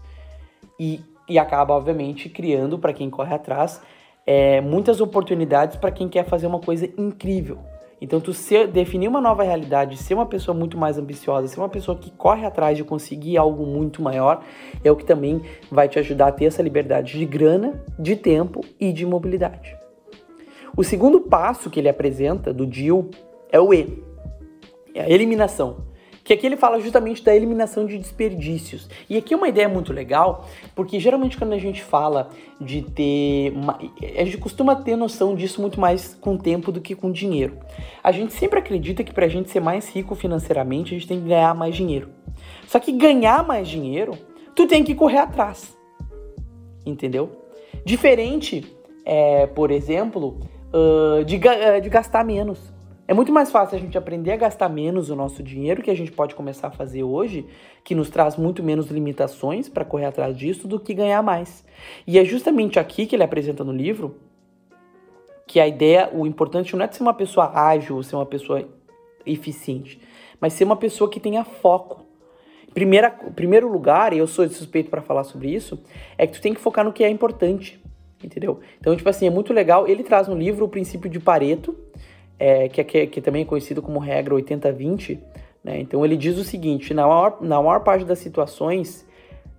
E, 0.80 1.02
e 1.28 1.40
acaba, 1.40 1.74
obviamente, 1.74 2.30
criando, 2.30 2.78
para 2.78 2.94
quem 2.94 3.10
corre 3.10 3.34
atrás, 3.34 3.82
é, 4.26 4.62
muitas 4.62 5.02
oportunidades 5.02 5.78
para 5.78 5.92
quem 5.92 6.10
quer 6.10 6.26
fazer 6.26 6.48
uma 6.48 6.60
coisa 6.60 6.90
incrível. 6.98 7.60
Então, 8.02 8.20
tu 8.20 8.34
ser, 8.34 8.68
definir 8.68 9.08
uma 9.08 9.22
nova 9.22 9.44
realidade, 9.44 9.98
ser 9.98 10.14
uma 10.14 10.26
pessoa 10.26 10.56
muito 10.56 10.78
mais 10.78 10.98
ambiciosa, 10.98 11.48
ser 11.48 11.60
uma 11.60 11.70
pessoa 11.70 11.98
que 11.98 12.12
corre 12.12 12.46
atrás 12.46 12.78
de 12.78 12.84
conseguir 12.84 13.38
algo 13.38 13.66
muito 13.66 14.02
maior, 14.02 14.44
é 14.84 14.92
o 14.92 14.96
que 14.96 15.06
também 15.06 15.42
vai 15.72 15.88
te 15.88 15.98
ajudar 15.98 16.28
a 16.28 16.32
ter 16.32 16.46
essa 16.46 16.62
liberdade 16.62 17.18
de 17.18 17.26
grana, 17.26 17.84
de 17.98 18.16
tempo 18.16 18.62
e 18.80 18.92
de 18.92 19.06
mobilidade. 19.06 19.76
O 20.76 20.84
segundo 20.84 21.22
passo 21.22 21.70
que 21.70 21.80
ele 21.80 21.88
apresenta 21.88 22.54
do 22.54 22.66
deal 22.66 23.06
é 23.50 23.60
o 23.60 23.74
E, 23.74 24.04
é 24.96 25.04
a 25.04 25.10
eliminação. 25.10 25.94
Que 26.24 26.34
aqui 26.34 26.48
ele 26.48 26.58
fala 26.58 26.80
justamente 26.80 27.24
da 27.24 27.36
eliminação 27.36 27.86
de 27.86 28.00
desperdícios. 28.00 28.90
E 29.08 29.16
aqui 29.16 29.36
é 29.36 29.38
uma 29.38 29.48
ideia 29.48 29.70
muito 29.70 29.94
legal, 29.94 30.50
porque 30.74 31.00
geralmente 31.00 31.38
quando 31.38 31.54
a 31.54 31.60
gente 31.60 31.84
fala 31.84 32.32
de 32.60 32.82
ter. 32.82 33.52
Uma, 33.52 33.78
a 33.78 34.26
gente 34.26 34.40
costuma 34.40 34.76
ter 34.76 34.96
noção 34.96 35.36
disso 35.36 35.62
muito 35.62 35.80
mais 35.80 36.16
com 36.16 36.36
tempo 36.36 36.72
do 36.72 36.82
que 36.82 36.96
com 36.96 37.12
dinheiro. 37.12 37.60
A 38.04 38.12
gente 38.12 38.34
sempre 38.34 38.58
acredita 38.58 39.04
que 39.04 39.14
para 39.14 39.26
a 39.26 39.30
gente 39.30 39.52
ser 39.52 39.60
mais 39.60 39.88
rico 39.88 40.16
financeiramente, 40.16 40.96
a 40.96 40.98
gente 40.98 41.08
tem 41.08 41.22
que 41.22 41.28
ganhar 41.28 41.54
mais 41.54 41.76
dinheiro. 41.76 42.10
Só 42.66 42.80
que 42.80 42.92
ganhar 42.92 43.46
mais 43.46 43.68
dinheiro, 43.68 44.18
tu 44.56 44.66
tem 44.66 44.84
que 44.84 44.96
correr 44.96 45.20
atrás. 45.20 45.78
Entendeu? 46.84 47.30
Diferente, 47.86 48.66
é, 49.06 49.46
por 49.46 49.70
exemplo, 49.70 50.40
uh, 50.74 51.24
de, 51.24 51.40
de 51.84 51.90
gastar 51.90 52.26
menos. 52.26 52.74
É 53.08 53.14
muito 53.14 53.32
mais 53.32 53.52
fácil 53.52 53.78
a 53.78 53.80
gente 53.80 53.98
aprender 53.98 54.32
a 54.32 54.38
gastar 54.38 54.68
menos 54.68 55.12
o 55.12 55.16
nosso 55.16 55.44
dinheiro, 55.44 55.84
que 55.84 55.92
a 55.92 55.96
gente 55.96 56.12
pode 56.12 56.34
começar 56.34 56.68
a 56.68 56.72
fazer 56.72 57.04
hoje, 57.04 57.46
que 57.84 57.94
nos 57.94 58.10
traz 58.10 58.36
muito 58.36 58.64
menos 58.64 58.88
limitações 58.90 59.70
para 59.70 59.86
correr 59.86 60.06
atrás 60.06 60.36
disso, 60.36 60.68
do 60.68 60.80
que 60.80 60.94
ganhar 60.94 61.22
mais. 61.22 61.64
E 62.08 62.18
é 62.18 62.26
justamente 62.26 62.80
aqui 62.80 63.06
que 63.06 63.16
ele 63.16 63.24
apresenta 63.24 63.64
no 63.64 63.72
livro 63.72 64.16
que 65.48 65.60
a 65.60 65.68
ideia, 65.68 66.10
o 66.12 66.26
importante 66.26 66.76
não 66.76 66.84
é 66.84 66.92
ser 66.92 67.04
uma 67.04 67.14
pessoa 67.14 67.52
ágil, 67.54 68.02
ser 68.02 68.16
uma 68.16 68.26
pessoa 68.26 68.68
eficiente, 69.24 70.02
mas 70.42 70.54
ser 70.54 70.64
uma 70.64 70.76
pessoa 70.76 71.08
que 71.10 71.20
tenha 71.20 71.44
foco. 71.44 72.04
Primeira, 72.74 73.12
primeiro 73.12 73.72
lugar, 73.72 74.14
e 74.14 74.18
eu 74.18 74.26
sou 74.26 74.50
suspeito 74.50 74.90
para 74.90 75.02
falar 75.02 75.24
sobre 75.24 75.54
isso, 75.54 75.80
é 76.18 76.26
que 76.26 76.34
tu 76.34 76.42
tem 76.42 76.54
que 76.54 76.60
focar 76.60 76.84
no 76.84 76.92
que 76.92 77.04
é 77.04 77.10
importante, 77.10 77.80
entendeu? 78.24 78.60
Então, 78.80 78.96
tipo 78.96 79.08
assim, 79.08 79.28
é 79.28 79.30
muito 79.30 79.54
legal. 79.54 79.88
Ele 79.88 80.04
traz 80.04 80.28
no 80.28 80.36
livro 80.36 80.66
o 80.66 80.68
princípio 80.70 81.10
de 81.10 81.20
Pareto, 81.20 81.78
é, 82.40 82.68
que, 82.70 82.84
que, 82.84 83.08
que 83.08 83.22
também 83.22 83.44
é 83.44 83.46
conhecido 83.46 83.82
como 83.82 84.00
regra 84.00 84.36
80-20. 84.36 85.20
Né? 85.64 85.80
Então 85.80 86.04
ele 86.06 86.18
diz 86.18 86.38
o 86.38 86.44
seguinte: 86.44 86.94
na 86.94 87.08
maior, 87.08 87.38
na 87.42 87.62
maior 87.62 87.80
parte 87.82 88.06
das 88.06 88.20
situações, 88.20 89.06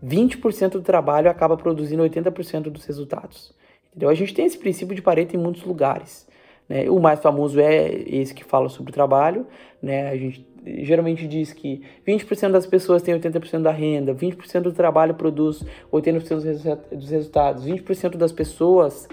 20% 0.04 0.71
do 0.71 0.83
trabalho 0.83 1.30
acaba 1.30 1.56
produzindo 1.56 2.02
80% 2.02 2.64
dos 2.71 2.85
resultados. 2.85 3.52
Entendeu? 3.90 4.09
A 4.09 4.14
gente 4.14 4.35
tem 4.35 4.45
esse 4.45 4.59
princípio 4.59 4.95
de 4.95 5.02
Pareto 5.02 5.35
em 5.35 5.38
muitos 5.38 5.64
lugares. 5.64 6.28
Né? 6.68 6.90
O 6.90 7.00
mais 7.00 7.21
famoso 7.21 7.59
é 7.61 7.87
esse 8.06 8.35
que 8.35 8.45
fala 8.45 8.68
sobre 8.68 8.90
o 8.90 8.95
trabalho. 8.95 9.47
Né? 9.83 10.11
A 10.11 10.16
gente 10.16 10.47
geralmente 10.83 11.26
diz 11.26 11.52
que 11.52 11.83
20% 12.06 12.50
das 12.50 12.66
pessoas 12.66 13.02
têm 13.02 13.18
80% 13.18 13.62
da 13.62 13.71
renda, 13.71 14.14
20% 14.14 14.62
do 14.62 14.73
trabalho 14.73 15.14
produz 15.14 15.64
80% 15.92 16.78
dos 16.90 17.09
resultados, 17.11 17.64
20% 17.64 18.16
das 18.16 18.33
pessoas 18.33 19.09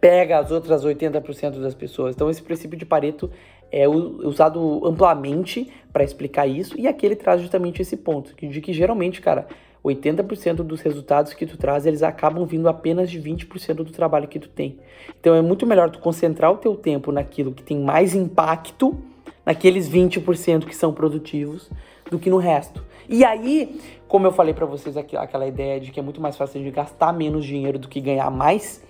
pega 0.00 0.38
as 0.38 0.50
outras 0.50 0.84
80% 0.84 1.60
das 1.60 1.74
pessoas. 1.74 2.14
Então, 2.14 2.30
esse 2.30 2.42
princípio 2.42 2.78
de 2.78 2.86
Pareto 2.86 3.30
é 3.70 3.86
usado 3.86 4.84
amplamente 4.84 5.70
para 5.92 6.02
explicar 6.02 6.46
isso, 6.46 6.78
e 6.78 6.88
aqui 6.88 7.06
ele 7.06 7.16
traz 7.16 7.40
justamente 7.40 7.82
esse 7.82 7.96
ponto, 7.96 8.34
de 8.34 8.60
que 8.60 8.72
geralmente, 8.72 9.20
cara, 9.20 9.46
80% 9.84 10.56
dos 10.56 10.80
resultados 10.80 11.32
que 11.32 11.46
tu 11.46 11.56
traz, 11.56 11.86
eles 11.86 12.02
acabam 12.02 12.44
vindo 12.44 12.68
apenas 12.68 13.10
de 13.10 13.20
20% 13.20 13.74
do 13.74 13.92
trabalho 13.92 14.28
que 14.28 14.38
tu 14.38 14.48
tem. 14.48 14.78
Então 15.18 15.34
é 15.34 15.40
muito 15.40 15.66
melhor 15.66 15.90
tu 15.90 15.98
concentrar 15.98 16.52
o 16.52 16.56
teu 16.56 16.76
tempo 16.76 17.12
naquilo 17.12 17.52
que 17.52 17.62
tem 17.62 17.78
mais 17.78 18.14
impacto, 18.14 18.98
naqueles 19.44 19.88
20% 19.88 20.66
que 20.66 20.76
são 20.76 20.92
produtivos, 20.92 21.70
do 22.10 22.18
que 22.18 22.28
no 22.28 22.36
resto. 22.36 22.84
E 23.08 23.24
aí, 23.24 23.80
como 24.06 24.26
eu 24.26 24.32
falei 24.32 24.52
para 24.52 24.66
vocês 24.66 24.96
aqui, 24.96 25.16
aquela 25.16 25.46
ideia 25.46 25.80
de 25.80 25.90
que 25.90 25.98
é 25.98 26.02
muito 26.02 26.20
mais 26.20 26.36
fácil 26.36 26.62
de 26.62 26.70
gastar 26.70 27.12
menos 27.12 27.44
dinheiro 27.44 27.78
do 27.78 27.88
que 27.88 28.00
ganhar 28.00 28.30
mais, 28.30 28.84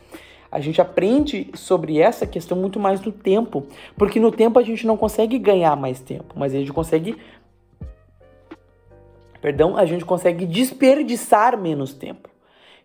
a 0.51 0.59
gente 0.59 0.81
aprende 0.81 1.51
sobre 1.55 1.99
essa 1.99 2.27
questão 2.27 2.57
muito 2.59 2.81
mais 2.81 3.01
no 3.01 3.13
tempo, 3.13 3.67
porque 3.97 4.19
no 4.19 4.33
tempo 4.33 4.59
a 4.59 4.63
gente 4.63 4.87
não 4.87 4.97
consegue 4.97 5.39
ganhar 5.39 5.77
mais 5.77 6.01
tempo, 6.01 6.35
mas 6.37 6.55
a 6.55 6.59
gente 6.59 6.73
consegue 6.73 7.17
perdão, 9.41 9.77
a 9.77 9.87
gente 9.87 10.05
consegue 10.05 10.45
desperdiçar 10.45 11.57
menos 11.57 11.95
tempo. 11.95 12.29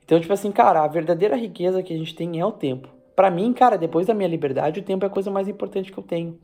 Então, 0.05 0.19
tipo 0.19 0.31
assim, 0.31 0.51
cara, 0.51 0.83
a 0.83 0.87
verdadeira 0.87 1.35
riqueza 1.35 1.83
que 1.83 1.93
a 1.93 1.97
gente 1.97 2.15
tem 2.15 2.39
é 2.39 2.45
o 2.45 2.51
tempo. 2.51 2.87
Para 3.13 3.31
mim, 3.31 3.51
cara, 3.53 3.77
depois 3.77 4.07
da 4.07 4.13
minha 4.13 4.27
liberdade, 4.27 4.79
o 4.79 4.83
tempo 4.83 5.03
é 5.03 5.07
a 5.07 5.11
coisa 5.11 5.31
mais 5.31 5.47
importante 5.47 5.91
que 5.91 5.97
eu 5.97 6.03
tenho. 6.03 6.37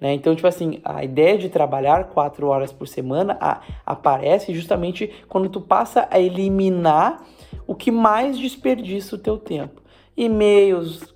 Né? 0.00 0.12
Então, 0.14 0.34
tipo 0.34 0.46
assim, 0.46 0.80
a 0.84 1.02
ideia 1.02 1.38
de 1.38 1.48
trabalhar 1.48 2.04
quatro 2.08 2.48
horas 2.48 2.72
por 2.72 2.86
semana 2.86 3.36
a, 3.40 3.62
aparece 3.86 4.52
justamente 4.52 5.10
quando 5.28 5.48
tu 5.48 5.60
passa 5.60 6.06
a 6.10 6.20
eliminar 6.20 7.24
o 7.66 7.74
que 7.74 7.90
mais 7.90 8.38
desperdiça 8.38 9.16
o 9.16 9.18
teu 9.18 9.38
tempo 9.38 9.80
e-mails 10.18 11.14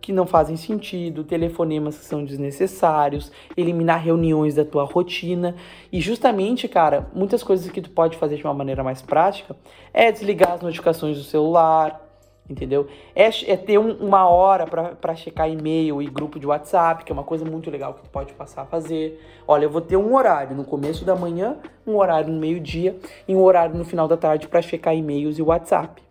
que 0.00 0.10
não 0.10 0.26
fazem 0.26 0.56
sentido, 0.56 1.22
telefonemas 1.22 1.98
que 1.98 2.04
são 2.06 2.24
desnecessários, 2.24 3.30
eliminar 3.54 4.02
reuniões 4.02 4.54
da 4.54 4.64
tua 4.64 4.84
rotina. 4.84 5.54
E 5.92 6.00
justamente, 6.00 6.66
cara, 6.66 7.10
muitas 7.14 7.42
coisas 7.42 7.70
que 7.70 7.82
tu 7.82 7.90
pode 7.90 8.16
fazer 8.16 8.36
de 8.36 8.44
uma 8.44 8.54
maneira 8.54 8.82
mais 8.82 9.02
prática 9.02 9.54
é 9.92 10.10
desligar 10.10 10.52
as 10.52 10.62
notificações 10.62 11.18
do 11.18 11.24
celular, 11.24 12.02
entendeu? 12.48 12.86
É, 13.14 13.26
é 13.26 13.56
ter 13.58 13.76
um, 13.76 13.92
uma 13.96 14.26
hora 14.26 14.66
para 14.66 15.14
checar 15.14 15.50
e-mail 15.50 16.00
e 16.00 16.06
grupo 16.06 16.40
de 16.40 16.46
WhatsApp, 16.46 17.04
que 17.04 17.12
é 17.12 17.14
uma 17.14 17.24
coisa 17.24 17.44
muito 17.44 17.70
legal 17.70 17.92
que 17.92 18.02
tu 18.02 18.08
pode 18.08 18.32
passar 18.32 18.62
a 18.62 18.64
fazer. 18.66 19.22
Olha, 19.46 19.66
eu 19.66 19.70
vou 19.70 19.82
ter 19.82 19.98
um 19.98 20.14
horário 20.14 20.56
no 20.56 20.64
começo 20.64 21.04
da 21.04 21.14
manhã, 21.14 21.58
um 21.86 21.96
horário 21.96 22.32
no 22.32 22.40
meio-dia 22.40 22.96
e 23.28 23.36
um 23.36 23.42
horário 23.42 23.76
no 23.76 23.84
final 23.84 24.08
da 24.08 24.16
tarde 24.16 24.48
para 24.48 24.62
checar 24.62 24.96
e-mails 24.96 25.38
e 25.38 25.42
WhatsApp. 25.42 26.07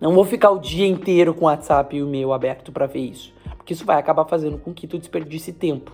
Não 0.00 0.14
vou 0.14 0.24
ficar 0.24 0.50
o 0.50 0.58
dia 0.58 0.86
inteiro 0.86 1.34
com 1.34 1.44
o 1.44 1.48
WhatsApp 1.48 1.96
e 1.96 2.02
o 2.02 2.06
e-mail 2.06 2.32
aberto 2.32 2.70
para 2.70 2.86
ver 2.86 3.00
isso. 3.00 3.32
Porque 3.56 3.72
isso 3.72 3.84
vai 3.84 3.98
acabar 3.98 4.24
fazendo 4.24 4.56
com 4.58 4.72
que 4.72 4.86
tu 4.86 4.98
desperdice 4.98 5.52
tempo. 5.52 5.92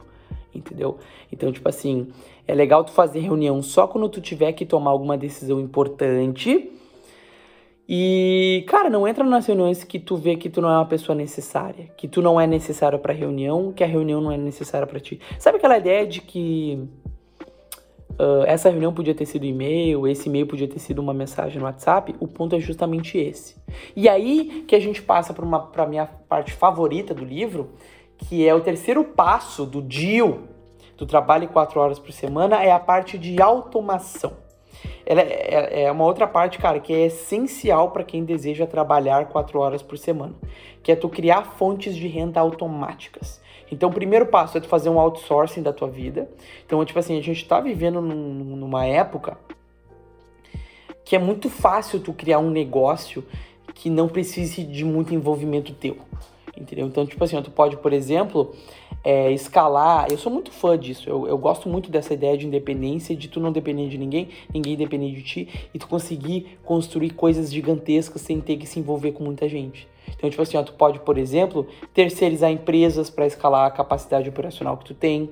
Entendeu? 0.54 0.98
Então, 1.32 1.50
tipo 1.50 1.68
assim, 1.68 2.08
é 2.46 2.54
legal 2.54 2.84
tu 2.84 2.92
fazer 2.92 3.20
reunião 3.20 3.60
só 3.62 3.86
quando 3.86 4.08
tu 4.08 4.20
tiver 4.20 4.52
que 4.52 4.64
tomar 4.64 4.90
alguma 4.90 5.16
decisão 5.16 5.58
importante. 5.60 6.70
E, 7.88 8.64
cara, 8.66 8.88
não 8.88 9.06
entra 9.06 9.24
nas 9.24 9.46
reuniões 9.46 9.84
que 9.84 9.98
tu 9.98 10.16
vê 10.16 10.36
que 10.36 10.48
tu 10.48 10.60
não 10.60 10.70
é 10.70 10.76
uma 10.76 10.86
pessoa 10.86 11.14
necessária, 11.14 11.90
que 11.96 12.08
tu 12.08 12.22
não 12.22 12.40
é 12.40 12.46
necessário 12.46 12.98
pra 12.98 13.12
reunião, 13.12 13.72
que 13.72 13.84
a 13.84 13.86
reunião 13.86 14.20
não 14.20 14.32
é 14.32 14.38
necessária 14.38 14.86
para 14.86 15.00
ti. 15.00 15.20
Sabe 15.38 15.58
aquela 15.58 15.76
ideia 15.76 16.06
de 16.06 16.20
que 16.20 16.88
uh, 18.18 18.44
essa 18.46 18.70
reunião 18.70 18.92
podia 18.92 19.14
ter 19.14 19.26
sido 19.26 19.44
e-mail, 19.44 20.06
esse 20.06 20.28
e-mail 20.28 20.46
podia 20.46 20.68
ter 20.68 20.78
sido 20.78 21.00
uma 21.00 21.14
mensagem 21.14 21.58
no 21.58 21.64
WhatsApp? 21.64 22.14
O 22.20 22.26
ponto 22.26 22.56
é 22.56 22.60
justamente 22.60 23.18
esse. 23.18 23.56
E 23.94 24.08
aí 24.08 24.64
que 24.66 24.74
a 24.74 24.80
gente 24.80 25.02
passa 25.02 25.32
para 25.32 25.58
pra 25.58 25.86
minha 25.86 26.06
parte 26.06 26.52
favorita 26.52 27.14
do 27.14 27.24
livro, 27.24 27.70
que 28.16 28.46
é 28.46 28.54
o 28.54 28.60
terceiro 28.60 29.04
passo 29.04 29.66
do 29.66 29.80
deal 29.82 30.40
do 30.96 31.06
trabalho 31.06 31.48
quatro 31.48 31.80
horas 31.80 31.98
por 31.98 32.12
semana, 32.12 32.62
é 32.62 32.70
a 32.70 32.78
parte 32.78 33.18
de 33.18 33.42
automação 33.42 34.44
ela 35.06 35.20
é, 35.20 35.24
é, 35.24 35.82
é 35.84 35.92
uma 35.92 36.04
outra 36.04 36.26
parte, 36.26 36.58
cara, 36.58 36.80
que 36.80 36.92
é 36.92 37.06
essencial 37.06 37.90
para 37.90 38.04
quem 38.04 38.24
deseja 38.24 38.66
trabalhar 38.66 39.26
quatro 39.26 39.60
horas 39.60 39.82
por 39.82 39.98
semana, 39.98 40.34
que 40.82 40.92
é 40.92 40.96
tu 40.96 41.08
criar 41.08 41.44
fontes 41.56 41.94
de 41.94 42.08
renda 42.08 42.40
automáticas. 42.40 43.42
Então, 43.70 43.88
o 43.88 43.92
primeiro 43.92 44.26
passo 44.26 44.58
é 44.58 44.60
tu 44.60 44.68
fazer 44.68 44.88
um 44.88 44.98
outsourcing 44.98 45.62
da 45.62 45.72
tua 45.72 45.88
vida. 45.88 46.28
Então, 46.64 46.84
tipo 46.84 46.98
assim, 46.98 47.18
a 47.18 47.22
gente 47.22 47.42
está 47.42 47.60
vivendo 47.60 48.00
num, 48.00 48.56
numa 48.56 48.84
época 48.84 49.38
que 51.04 51.14
é 51.14 51.18
muito 51.18 51.50
fácil 51.50 52.00
tu 52.00 52.12
criar 52.12 52.38
um 52.38 52.50
negócio 52.50 53.24
que 53.74 53.90
não 53.90 54.08
precise 54.08 54.64
de 54.64 54.84
muito 54.84 55.14
envolvimento 55.14 55.72
teu. 55.72 55.98
Entendeu? 56.56 56.86
Então, 56.86 57.04
tipo 57.04 57.22
assim, 57.22 57.40
tu 57.42 57.50
pode, 57.50 57.76
por 57.76 57.92
exemplo, 57.92 58.54
é, 59.02 59.30
escalar. 59.32 60.06
Eu 60.10 60.16
sou 60.16 60.32
muito 60.32 60.52
fã 60.52 60.78
disso. 60.78 61.08
Eu, 61.08 61.26
eu 61.26 61.36
gosto 61.36 61.68
muito 61.68 61.90
dessa 61.90 62.14
ideia 62.14 62.38
de 62.38 62.46
independência, 62.46 63.14
de 63.14 63.28
tu 63.28 63.40
não 63.40 63.52
depender 63.52 63.88
de 63.88 63.98
ninguém, 63.98 64.28
ninguém 64.52 64.76
depender 64.76 65.10
de 65.10 65.22
ti, 65.22 65.68
e 65.74 65.78
tu 65.78 65.88
conseguir 65.88 66.58
construir 66.64 67.10
coisas 67.10 67.52
gigantescas 67.52 68.22
sem 68.22 68.40
ter 68.40 68.56
que 68.56 68.66
se 68.66 68.78
envolver 68.78 69.12
com 69.12 69.24
muita 69.24 69.48
gente. 69.48 69.86
Então, 70.24 70.30
tipo 70.30 70.42
assim, 70.42 70.56
ó, 70.56 70.62
tu 70.62 70.72
pode, 70.72 71.00
por 71.00 71.18
exemplo, 71.18 71.66
terceirizar 71.92 72.50
empresas 72.50 73.10
para 73.10 73.26
escalar 73.26 73.66
a 73.66 73.70
capacidade 73.70 74.26
operacional 74.26 74.74
que 74.78 74.86
tu 74.86 74.94
tem. 74.94 75.28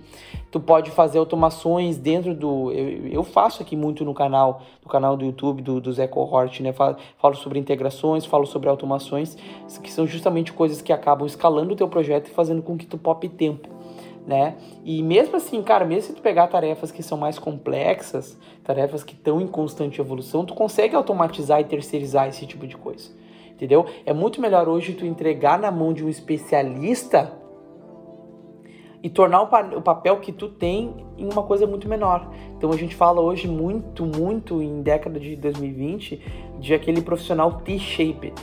Tu 0.51 0.61
pode 0.61 0.91
fazer 0.91 1.19
automações 1.19 1.97
dentro 1.97 2.35
do. 2.35 2.71
Eu, 2.73 3.09
eu 3.09 3.25
faço 3.25 3.63
aqui 3.63 3.75
muito 3.75 4.05
no 4.05 4.13
canal, 4.13 4.61
no 4.85 4.91
canal 4.91 5.17
do 5.17 5.25
YouTube 5.25 5.63
do, 5.63 5.81
do 5.81 5.91
Zé 5.95 6.07
Cohort, 6.07 6.61
né? 6.61 6.75
Falo, 6.75 6.97
falo 7.17 7.35
sobre 7.37 7.59
integrações, 7.59 8.27
falo 8.27 8.45
sobre 8.45 8.69
automações, 8.69 9.35
que 9.83 9.91
são 9.91 10.07
justamente 10.07 10.53
coisas 10.53 10.83
que 10.83 10.93
acabam 10.93 11.27
escalando 11.27 11.73
o 11.73 11.77
teu 11.77 11.89
projeto 11.89 12.27
e 12.27 12.31
fazendo 12.31 12.61
com 12.61 12.77
que 12.77 12.85
tu 12.85 12.99
pope 12.99 13.31
tempo. 13.31 13.71
Né? 14.27 14.55
E 14.85 15.03
mesmo 15.03 15.37
assim, 15.37 15.61
cara, 15.63 15.85
mesmo 15.85 16.03
se 16.03 16.13
tu 16.13 16.23
pegar 16.23 16.47
tarefas 16.47 16.93
que 16.93 17.03
são 17.03 17.19
mais 17.19 17.41
complexas, 17.41 18.39
tarefas 18.63 19.03
que 19.03 19.15
estão 19.15 19.41
em 19.41 19.49
constante 19.49 20.01
evolução, 20.01 20.45
tu 20.45 20.55
consegue 20.55 20.95
automatizar 20.95 21.61
e 21.61 21.65
terceirizar 21.65 22.29
esse 22.29 22.47
tipo 22.47 22.65
de 22.65 22.77
coisa 22.77 23.11
entendeu? 23.63 23.87
É 24.05 24.13
muito 24.13 24.41
melhor 24.41 24.69
hoje 24.69 24.93
tu 24.93 25.07
entregar 25.07 25.57
na 25.57 25.71
mão 25.71 25.93
de 25.93 26.05
um 26.05 26.09
especialista 26.09 27.33
e 29.01 29.09
tornar 29.09 29.43
o, 29.43 29.47
pa 29.47 29.63
o, 29.63 29.81
papel 29.81 30.19
que 30.19 30.33
tu 30.33 30.49
tem 30.49 31.07
em 31.17 31.33
uma 31.33 31.45
coisa 31.45 31.65
muito 31.65 31.89
menor. 31.89 32.29
Então 32.57 32.73
a 32.73 32.77
gente 32.77 32.97
fala 32.97 33.21
hoje 33.21 33.47
muito, 33.47 34.05
muito 34.05 34.61
em 34.61 34.83
década 34.83 35.21
de 35.21 35.37
2020 35.37 36.21
de 36.59 36.75
aquele 36.75 37.03
profissional 37.03 37.61
T-shaped, 37.61 38.35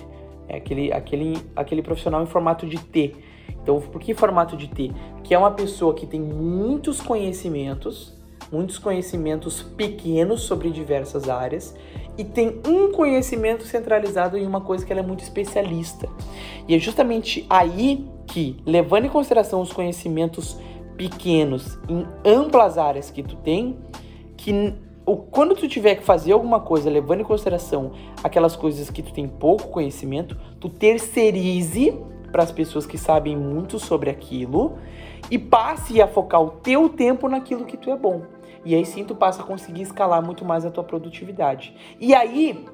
é 0.47 0.55
aquele, 0.55 0.91
aquele, 0.93 1.37
aquele 1.53 1.81
profissional 1.81 2.23
em 2.23 2.25
formato 2.25 2.65
de 2.65 2.79
T. 2.79 3.13
Então, 3.61 3.79
por 3.81 3.99
que 3.99 4.13
formato 4.13 4.55
de 4.55 4.69
T? 4.69 4.91
Que 5.21 5.33
é 5.33 5.37
uma 5.37 5.51
pessoa 5.51 5.93
que 5.93 6.07
tem 6.07 6.19
muitos 6.19 7.01
conhecimentos, 7.01 8.17
muitos 8.49 8.77
conhecimentos 8.77 9.61
pequenos 9.61 10.43
sobre 10.43 10.69
diversas 10.69 11.27
áreas 11.27 11.75
e 12.19 12.25
tem 12.25 12.59
um 12.67 12.91
conhecimento 12.91 13.63
centralizado 13.63 14.37
em 14.37 14.45
uma 14.45 14.59
coisa 14.59 14.85
que 14.85 14.91
ela 14.91 14.99
é 14.99 15.05
muito 15.05 15.23
especialista. 15.23 16.09
E 16.67 16.75
é 16.75 16.77
justamente 16.77 17.45
aí 17.49 18.05
que, 18.27 18.57
levando 18.65 19.05
em 19.05 19.09
consideração 19.09 19.61
os 19.61 19.71
conhecimentos 19.71 20.57
pequenos 20.97 21.79
em 21.87 22.05
amplas 22.25 22.77
áreas 22.77 23.09
que 23.09 23.23
tu 23.23 23.37
tem, 23.37 23.77
que 24.35 24.73
quando 25.31 25.55
tu 25.55 25.65
tiver 25.65 25.95
que 25.95 26.03
fazer 26.03 26.33
alguma 26.33 26.59
coisa 26.59 26.89
levando 26.89 27.21
em 27.21 27.23
consideração 27.23 27.93
aquelas 28.21 28.53
coisas 28.53 28.89
que 28.89 29.01
tu 29.01 29.13
tem 29.13 29.25
pouco 29.25 29.69
conhecimento, 29.69 30.37
tu 30.59 30.67
terceirize 30.67 31.97
para 32.33 32.43
as 32.43 32.51
pessoas 32.51 32.85
que 32.85 32.97
sabem 32.97 33.37
muito 33.37 33.79
sobre 33.79 34.09
aquilo 34.09 34.77
e 35.31 35.39
passe 35.39 36.01
a 36.01 36.07
focar 36.07 36.41
o 36.41 36.49
teu 36.49 36.89
tempo 36.89 37.29
naquilo 37.29 37.63
que 37.63 37.77
tu 37.77 37.89
é 37.89 37.95
bom. 37.95 38.23
E 38.65 38.75
aí 38.75 38.85
sim 38.85 39.03
tu 39.03 39.15
passa 39.15 39.41
a 39.41 39.45
conseguir 39.45 39.83
escalar 39.83 40.23
muito 40.23 40.43
mais 40.43 40.65
a 40.65 40.71
tua 40.71 40.83
produtividade. 40.83 41.73
E 41.99 42.13
aí 42.13 42.65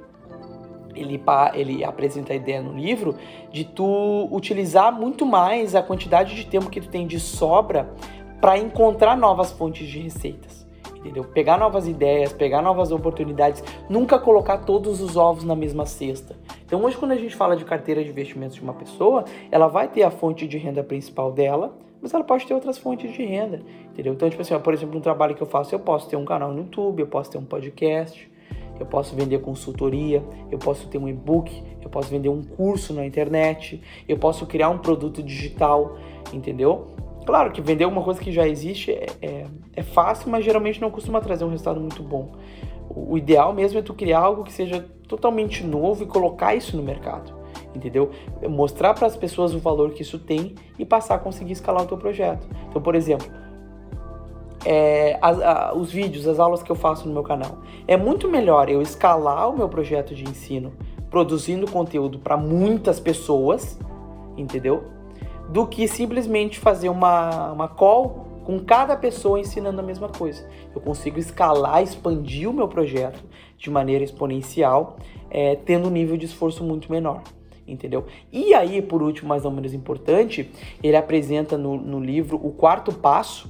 ele, 0.95 1.21
ele 1.53 1.83
apresenta 1.83 2.33
a 2.33 2.35
ideia 2.35 2.61
no 2.61 2.73
livro 2.73 3.15
de 3.51 3.63
tu 3.63 4.27
utilizar 4.31 4.91
muito 4.91 5.25
mais 5.25 5.75
a 5.75 5.83
quantidade 5.83 6.35
de 6.35 6.45
tempo 6.45 6.69
que 6.69 6.81
tu 6.81 6.89
tem 6.89 7.05
de 7.05 7.19
sobra 7.19 7.93
para 8.39 8.57
encontrar 8.57 9.17
novas 9.17 9.51
fontes 9.51 9.87
de 9.87 9.99
receitas. 9.99 10.65
Entendeu? 10.97 11.23
Pegar 11.23 11.59
novas 11.59 11.87
ideias, 11.87 12.33
pegar 12.33 12.63
novas 12.63 12.91
oportunidades, 12.91 13.63
nunca 13.87 14.17
colocar 14.17 14.59
todos 14.59 15.01
os 15.01 15.15
ovos 15.15 15.43
na 15.43 15.55
mesma 15.55 15.85
cesta. 15.85 16.35
Então, 16.65 16.83
hoje, 16.83 16.97
quando 16.97 17.11
a 17.11 17.15
gente 17.15 17.35
fala 17.35 17.55
de 17.55 17.63
carteira 17.63 18.03
de 18.03 18.09
investimentos 18.09 18.55
de 18.55 18.63
uma 18.63 18.73
pessoa, 18.73 19.23
ela 19.51 19.67
vai 19.67 19.87
ter 19.87 20.01
a 20.01 20.09
fonte 20.09 20.47
de 20.47 20.57
renda 20.57 20.83
principal 20.83 21.31
dela, 21.31 21.77
mas 22.01 22.11
ela 22.11 22.23
pode 22.23 22.47
ter 22.47 22.55
outras 22.55 22.79
fontes 22.79 23.13
de 23.13 23.23
renda, 23.23 23.61
entendeu? 23.95 24.13
Então, 24.13 24.29
tipo 24.29 24.41
assim, 24.41 24.53
ó, 24.53 24.59
por 24.59 24.73
exemplo, 24.73 24.97
um 24.97 25.01
trabalho 25.01 25.33
que 25.33 25.41
eu 25.41 25.47
faço, 25.47 25.73
eu 25.73 25.79
posso 25.79 26.09
ter 26.09 26.17
um 26.17 26.25
canal 26.25 26.51
no 26.51 26.59
YouTube, 26.59 26.99
eu 26.99 27.07
posso 27.07 27.31
ter 27.31 27.37
um 27.37 27.45
podcast, 27.45 28.29
eu 28.77 28.85
posso 28.85 29.15
vender 29.15 29.39
consultoria, 29.39 30.21
eu 30.51 30.59
posso 30.59 30.89
ter 30.89 30.97
um 30.97 31.07
e-book, 31.07 31.63
eu 31.81 31.89
posso 31.89 32.09
vender 32.09 32.27
um 32.27 32.43
curso 32.43 32.93
na 32.93 33.05
internet, 33.05 33.81
eu 34.07 34.17
posso 34.17 34.45
criar 34.45 34.69
um 34.69 34.77
produto 34.77 35.23
digital, 35.23 35.97
entendeu? 36.33 36.87
Claro 37.25 37.51
que 37.53 37.61
vender 37.61 37.85
uma 37.85 38.03
coisa 38.03 38.19
que 38.19 38.33
já 38.33 38.45
existe 38.45 38.91
é, 38.91 39.07
é, 39.21 39.45
é 39.77 39.81
fácil, 39.81 40.29
mas 40.29 40.43
geralmente 40.43 40.81
não 40.81 40.91
costuma 40.91 41.21
trazer 41.21 41.45
um 41.45 41.49
resultado 41.49 41.79
muito 41.79 42.03
bom. 42.03 42.33
O, 42.89 43.13
o 43.13 43.17
ideal 43.17 43.53
mesmo 43.53 43.79
é 43.79 43.81
tu 43.81 43.93
criar 43.93 44.19
algo 44.19 44.43
que 44.43 44.51
seja 44.51 44.85
totalmente 45.07 45.63
novo 45.63 46.03
e 46.03 46.05
colocar 46.05 46.53
isso 46.53 46.75
no 46.75 46.83
mercado 46.83 47.45
entendeu? 47.73 48.09
Mostrar 48.47 48.93
para 48.93 49.05
as 49.05 49.17
pessoas 49.17 49.53
o 49.53 49.59
valor 49.59 49.91
que 49.91 50.01
isso 50.01 50.17
tem 50.17 50.55
e 50.79 50.85
passar 50.85 51.15
a 51.15 51.19
conseguir 51.19 51.53
escalar 51.53 51.83
o 51.83 51.85
teu 51.85 51.97
projeto. 51.97 52.47
Então, 52.69 52.81
por 52.81 52.95
exemplo, 52.95 53.27
é, 54.65 55.17
as, 55.21 55.39
a, 55.41 55.73
os 55.75 55.91
vídeos, 55.91 56.27
as 56.27 56.39
aulas 56.39 56.63
que 56.63 56.71
eu 56.71 56.75
faço 56.75 57.07
no 57.07 57.13
meu 57.13 57.23
canal. 57.23 57.59
É 57.87 57.95
muito 57.95 58.27
melhor 58.27 58.67
eu 58.69 58.81
escalar 58.81 59.49
o 59.49 59.55
meu 59.55 59.69
projeto 59.69 60.15
de 60.15 60.23
ensino 60.23 60.73
produzindo 61.09 61.69
conteúdo 61.69 62.19
para 62.19 62.35
muitas 62.35 62.99
pessoas, 62.99 63.79
entendeu? 64.35 64.83
Do 65.47 65.67
que 65.67 65.87
simplesmente 65.87 66.59
fazer 66.59 66.89
uma, 66.89 67.51
uma 67.53 67.67
call 67.67 68.25
com 68.43 68.59
cada 68.59 68.95
pessoa 68.95 69.39
ensinando 69.39 69.79
a 69.79 69.83
mesma 69.83 70.09
coisa. 70.09 70.47
Eu 70.73 70.81
consigo 70.81 71.17
escalar, 71.17 71.81
expandir 71.81 72.49
o 72.49 72.53
meu 72.53 72.67
projeto 72.67 73.23
de 73.57 73.69
maneira 73.69 74.03
exponencial, 74.03 74.97
é, 75.29 75.55
tendo 75.55 75.87
um 75.87 75.91
nível 75.91 76.17
de 76.17 76.25
esforço 76.25 76.63
muito 76.63 76.91
menor 76.91 77.21
entendeu? 77.67 78.05
E 78.31 78.53
aí, 78.53 78.79
por 78.79 79.01
último, 79.01 79.29
mas 79.29 79.43
não 79.43 79.49
menos 79.49 79.73
importante, 79.73 80.51
ele 80.83 80.95
apresenta 80.95 81.57
no, 81.57 81.75
no 81.75 81.99
livro 81.99 82.39
o 82.43 82.51
quarto 82.51 82.93
passo 82.93 83.49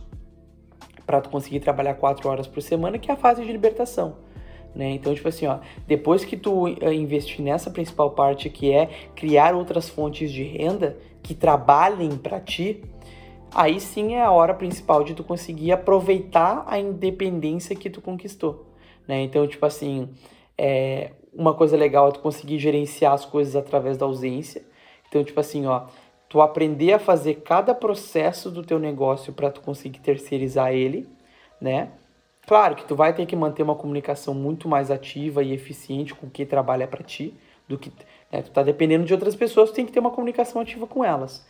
para 1.05 1.21
tu 1.21 1.29
conseguir 1.29 1.59
trabalhar 1.59 1.95
quatro 1.95 2.27
horas 2.29 2.47
por 2.47 2.61
semana, 2.61 2.97
que 2.97 3.09
é 3.09 3.13
a 3.13 3.17
fase 3.17 3.43
de 3.43 3.51
libertação. 3.51 4.15
Né? 4.75 4.91
Então, 4.91 5.15
tipo 5.15 5.27
assim, 5.27 5.47
ó, 5.47 5.59
depois 5.87 6.25
que 6.25 6.35
tu 6.35 6.65
uh, 6.65 6.91
investir 6.91 7.41
nessa 7.41 7.69
principal 7.69 8.11
parte 8.11 8.49
que 8.49 8.71
é 8.71 8.89
criar 9.15 9.55
outras 9.55 9.87
fontes 9.87 10.31
de 10.31 10.43
renda 10.43 10.97
que 11.23 11.33
trabalhem 11.33 12.17
para 12.17 12.39
ti, 12.41 12.83
aí 13.53 13.79
sim 13.79 14.15
é 14.15 14.21
a 14.21 14.31
hora 14.31 14.53
principal 14.53 15.03
de 15.03 15.13
tu 15.13 15.23
conseguir 15.23 15.71
aproveitar 15.71 16.65
a 16.67 16.77
independência 16.77 17.75
que 17.75 17.89
tu 17.89 18.01
conquistou. 18.01 18.65
Né? 19.07 19.21
Então, 19.21 19.47
tipo 19.47 19.65
assim, 19.65 20.09
é, 20.57 21.11
uma 21.33 21.53
coisa 21.53 21.77
legal 21.77 22.09
é 22.09 22.11
tu 22.11 22.19
conseguir 22.19 22.59
gerenciar 22.59 23.13
as 23.13 23.25
coisas 23.25 23.55
através 23.55 23.97
da 23.97 24.05
ausência. 24.05 24.61
Então, 25.07 25.23
tipo 25.23 25.39
assim, 25.39 25.65
ó, 25.65 25.83
tu 26.35 26.41
aprender 26.41 26.91
a 26.91 26.99
fazer 26.99 27.35
cada 27.35 27.73
processo 27.73 28.51
do 28.51 28.61
teu 28.61 28.77
negócio 28.77 29.31
para 29.31 29.49
tu 29.49 29.61
conseguir 29.61 29.99
terceirizar 29.99 30.73
ele, 30.73 31.07
né? 31.61 31.91
Claro 32.45 32.75
que 32.75 32.83
tu 32.83 32.93
vai 32.93 33.13
ter 33.13 33.25
que 33.25 33.37
manter 33.37 33.63
uma 33.63 33.73
comunicação 33.73 34.33
muito 34.33 34.67
mais 34.67 34.91
ativa 34.91 35.41
e 35.41 35.53
eficiente 35.53 36.13
com 36.13 36.29
quem 36.29 36.45
trabalha 36.45 36.89
para 36.89 37.01
ti, 37.05 37.33
do 37.69 37.77
que 37.77 37.89
né? 38.29 38.41
tu 38.41 38.51
tá 38.51 38.63
dependendo 38.63 39.05
de 39.05 39.13
outras 39.13 39.33
pessoas, 39.33 39.69
tu 39.69 39.75
tem 39.75 39.85
que 39.85 39.93
ter 39.93 40.01
uma 40.01 40.11
comunicação 40.11 40.61
ativa 40.61 40.85
com 40.85 41.05
elas. 41.05 41.47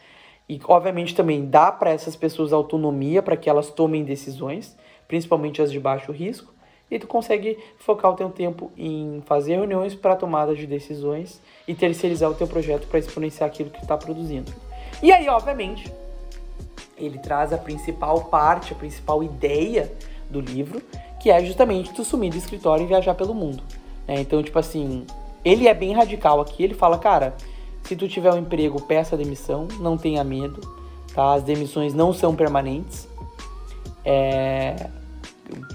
E 0.48 0.62
obviamente 0.66 1.16
também 1.16 1.48
dá 1.48 1.72
para 1.72 1.90
essas 1.90 2.16
pessoas 2.16 2.54
autonomia 2.54 3.24
para 3.24 3.36
que 3.36 3.50
elas 3.50 3.72
tomem 3.72 4.04
decisões, 4.04 4.78
principalmente 5.08 5.64
as 5.64 5.72
de 5.72 5.80
baixo 5.80 6.12
risco, 6.12 6.54
e 6.92 7.00
tu 7.00 7.08
consegue 7.08 7.58
focar 7.80 8.12
o 8.12 8.16
teu 8.16 8.30
tempo 8.30 8.72
em 8.78 9.24
fazer 9.26 9.56
reuniões 9.56 9.96
para 9.96 10.16
tomada 10.16 10.54
de 10.54 10.68
decisões 10.68 11.42
e 11.68 11.74
terceirizar 11.74 12.30
o 12.30 12.36
teu 12.36 12.48
projeto 12.48 12.86
para 12.86 13.00
exponenciar 13.00 13.50
aquilo 13.50 13.72
que 13.72 13.80
tu 13.80 13.82
está 13.82 13.98
produzindo. 13.98 14.54
E 15.02 15.12
aí, 15.12 15.28
obviamente, 15.30 15.92
ele 16.98 17.20
traz 17.20 17.52
a 17.52 17.58
principal 17.58 18.26
parte, 18.26 18.74
a 18.74 18.76
principal 18.76 19.24
ideia 19.24 19.92
do 20.30 20.40
livro, 20.40 20.82
que 21.20 21.30
é 21.30 21.44
justamente 21.44 21.94
tu 21.94 22.04
sumir 22.04 22.32
do 22.32 22.38
escritório 22.38 22.84
e 22.84 22.88
viajar 22.88 23.16
pelo 23.16 23.34
mundo. 23.34 23.64
Né? 24.08 24.22
Então, 24.22 24.42
tipo 24.42 24.58
assim, 24.58 25.06
ele 25.44 25.68
é 25.68 25.74
bem 25.74 25.94
radical 25.94 26.40
aqui, 26.40 26.64
ele 26.64 26.74
fala, 26.74 26.98
cara, 26.98 27.36
se 27.84 27.96
tu 27.96 28.08
tiver 28.08 28.34
um 28.34 28.38
emprego, 28.38 28.82
peça 28.82 29.16
demissão, 29.16 29.68
não 29.80 29.98
tenha 29.98 30.24
medo, 30.24 30.60
tá? 31.14 31.34
As 31.34 31.44
demissões 31.44 31.94
não 31.94 32.14
são 32.14 32.36
permanentes. 32.36 33.08
É... 34.04 34.90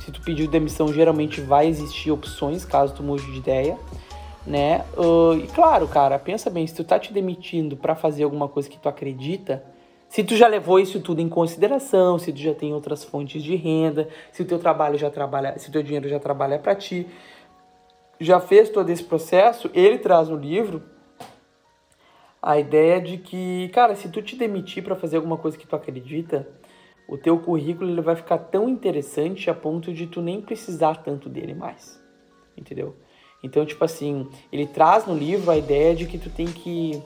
Se 0.04 0.11
tu 0.11 0.20
pediu 0.22 0.48
demissão, 0.48 0.92
geralmente 0.92 1.40
vai 1.40 1.68
existir 1.68 2.11
opções, 2.11 2.64
caso 2.64 2.94
tu 2.94 3.02
mude 3.04 3.24
de 3.30 3.38
ideia, 3.38 3.78
né? 4.50 4.84
Uh, 4.96 5.38
e 5.38 5.46
claro, 5.46 5.86
cara, 5.86 6.18
pensa 6.18 6.50
bem, 6.50 6.66
se 6.66 6.74
tu 6.74 6.82
tá 6.82 6.98
te 6.98 7.12
demitindo 7.12 7.76
para 7.76 7.94
fazer 7.94 8.24
alguma 8.24 8.48
coisa 8.48 8.68
que 8.68 8.78
tu 8.78 8.88
acredita, 8.88 9.64
se 10.08 10.24
tu 10.24 10.34
já 10.34 10.48
levou 10.48 10.80
isso 10.80 11.00
tudo 11.00 11.20
em 11.20 11.28
consideração, 11.28 12.18
se 12.18 12.32
tu 12.32 12.38
já 12.40 12.52
tem 12.52 12.74
outras 12.74 13.04
fontes 13.04 13.40
de 13.44 13.54
renda, 13.54 14.08
se 14.32 14.42
o 14.42 14.44
teu 14.44 14.58
trabalho 14.58 14.98
já 14.98 15.08
trabalha, 15.08 15.56
se 15.56 15.68
o 15.68 15.72
teu 15.72 15.84
dinheiro 15.84 16.08
já 16.08 16.18
trabalha 16.18 16.58
para 16.58 16.74
ti, 16.74 17.06
já 18.18 18.40
fez 18.40 18.68
todo 18.68 18.90
esse 18.90 19.04
processo, 19.04 19.70
ele 19.72 19.98
traz 19.98 20.28
no 20.28 20.36
livro 20.36 20.82
a 22.42 22.58
ideia 22.58 23.00
de 23.00 23.18
que, 23.18 23.68
cara, 23.68 23.94
se 23.94 24.08
tu 24.08 24.20
te 24.20 24.34
demitir 24.34 24.82
para 24.82 24.96
fazer 24.96 25.16
alguma 25.16 25.36
coisa 25.36 25.56
que 25.56 25.66
tu 25.66 25.76
acredita, 25.76 26.48
o 27.08 27.16
teu 27.16 27.38
currículo 27.38 27.88
ele 27.88 28.00
vai 28.00 28.16
ficar 28.16 28.38
tão 28.38 28.68
interessante 28.68 29.48
a 29.48 29.54
ponto 29.54 29.92
de 29.92 30.08
tu 30.08 30.20
nem 30.20 30.40
precisar 30.40 30.96
tanto 31.04 31.28
dele 31.28 31.54
mais. 31.54 32.02
Entendeu? 32.56 32.96
Então, 33.42 33.64
tipo 33.64 33.83
assim, 33.85 34.29
ele 34.53 34.66
traz 34.66 35.07
no 35.07 35.14
livro 35.14 35.50
a 35.50 35.57
ideia 35.57 35.94
de 35.94 36.07
que 36.07 36.18
tu 36.18 36.29
tem 36.29 36.46
que 36.46 37.03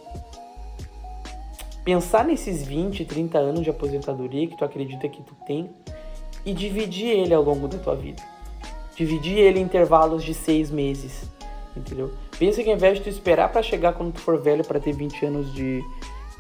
pensar 1.84 2.24
nesses 2.24 2.66
20, 2.66 3.04
30 3.04 3.38
anos 3.38 3.62
de 3.62 3.70
aposentadoria 3.70 4.46
que 4.48 4.56
tu 4.56 4.64
acredita 4.64 5.08
que 5.08 5.22
tu 5.22 5.34
tem 5.46 5.70
e 6.44 6.52
dividir 6.52 7.08
ele 7.08 7.34
ao 7.34 7.42
longo 7.42 7.68
da 7.68 7.78
tua 7.78 7.94
vida. 7.94 8.22
Dividir 8.96 9.38
ele 9.38 9.60
em 9.60 9.62
intervalos 9.62 10.24
de 10.24 10.34
seis 10.34 10.70
meses, 10.70 11.24
entendeu? 11.76 12.12
Pensa 12.38 12.62
que 12.62 12.70
ao 12.70 12.76
invés 12.76 12.98
de 12.98 13.04
tu 13.04 13.08
esperar 13.08 13.50
para 13.50 13.62
chegar 13.62 13.92
quando 13.92 14.12
tu 14.12 14.20
for 14.20 14.40
velho 14.40 14.64
para 14.64 14.80
ter 14.80 14.92
20 14.92 15.26
anos 15.26 15.52
de, 15.52 15.82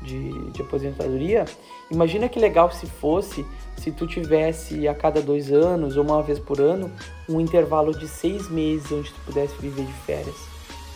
de, 0.02 0.50
de, 0.50 0.62
aposentadoria, 0.62 1.44
imagina 1.90 2.28
que 2.28 2.38
legal 2.38 2.70
se 2.70 2.86
fosse 2.86 3.44
se 3.76 3.90
tu 3.90 4.06
tivesse 4.06 4.86
a 4.86 4.94
cada 4.94 5.20
dois 5.20 5.52
anos 5.52 5.96
ou 5.96 6.04
uma 6.04 6.22
vez 6.22 6.38
por 6.38 6.60
ano 6.60 6.90
um 7.28 7.40
intervalo 7.40 7.96
de 7.96 8.06
seis 8.06 8.48
meses 8.50 8.90
onde 8.92 9.10
tu 9.10 9.20
pudesse 9.26 9.54
viver 9.60 9.84
de 9.84 9.92
férias, 10.04 10.36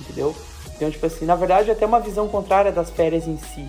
entendeu? 0.01 0.35
Então, 0.77 0.91
tipo 0.91 1.05
assim, 1.07 1.25
na 1.25 1.35
verdade, 1.35 1.71
até 1.71 1.85
uma 1.85 2.01
visão 2.01 2.29
contrária 2.29 2.71
das 2.71 2.91
férias 2.91 3.27
em 3.27 3.37
si, 3.37 3.69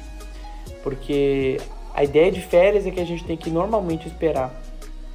porque 0.84 1.60
a 1.94 2.04
ideia 2.04 2.32
de 2.32 2.42
férias 2.42 2.86
é 2.86 2.92
que 2.92 3.00
a 3.00 3.06
gente 3.06 3.24
tem 3.24 3.36
que 3.36 3.50
normalmente 3.50 4.08
esperar 4.08 4.54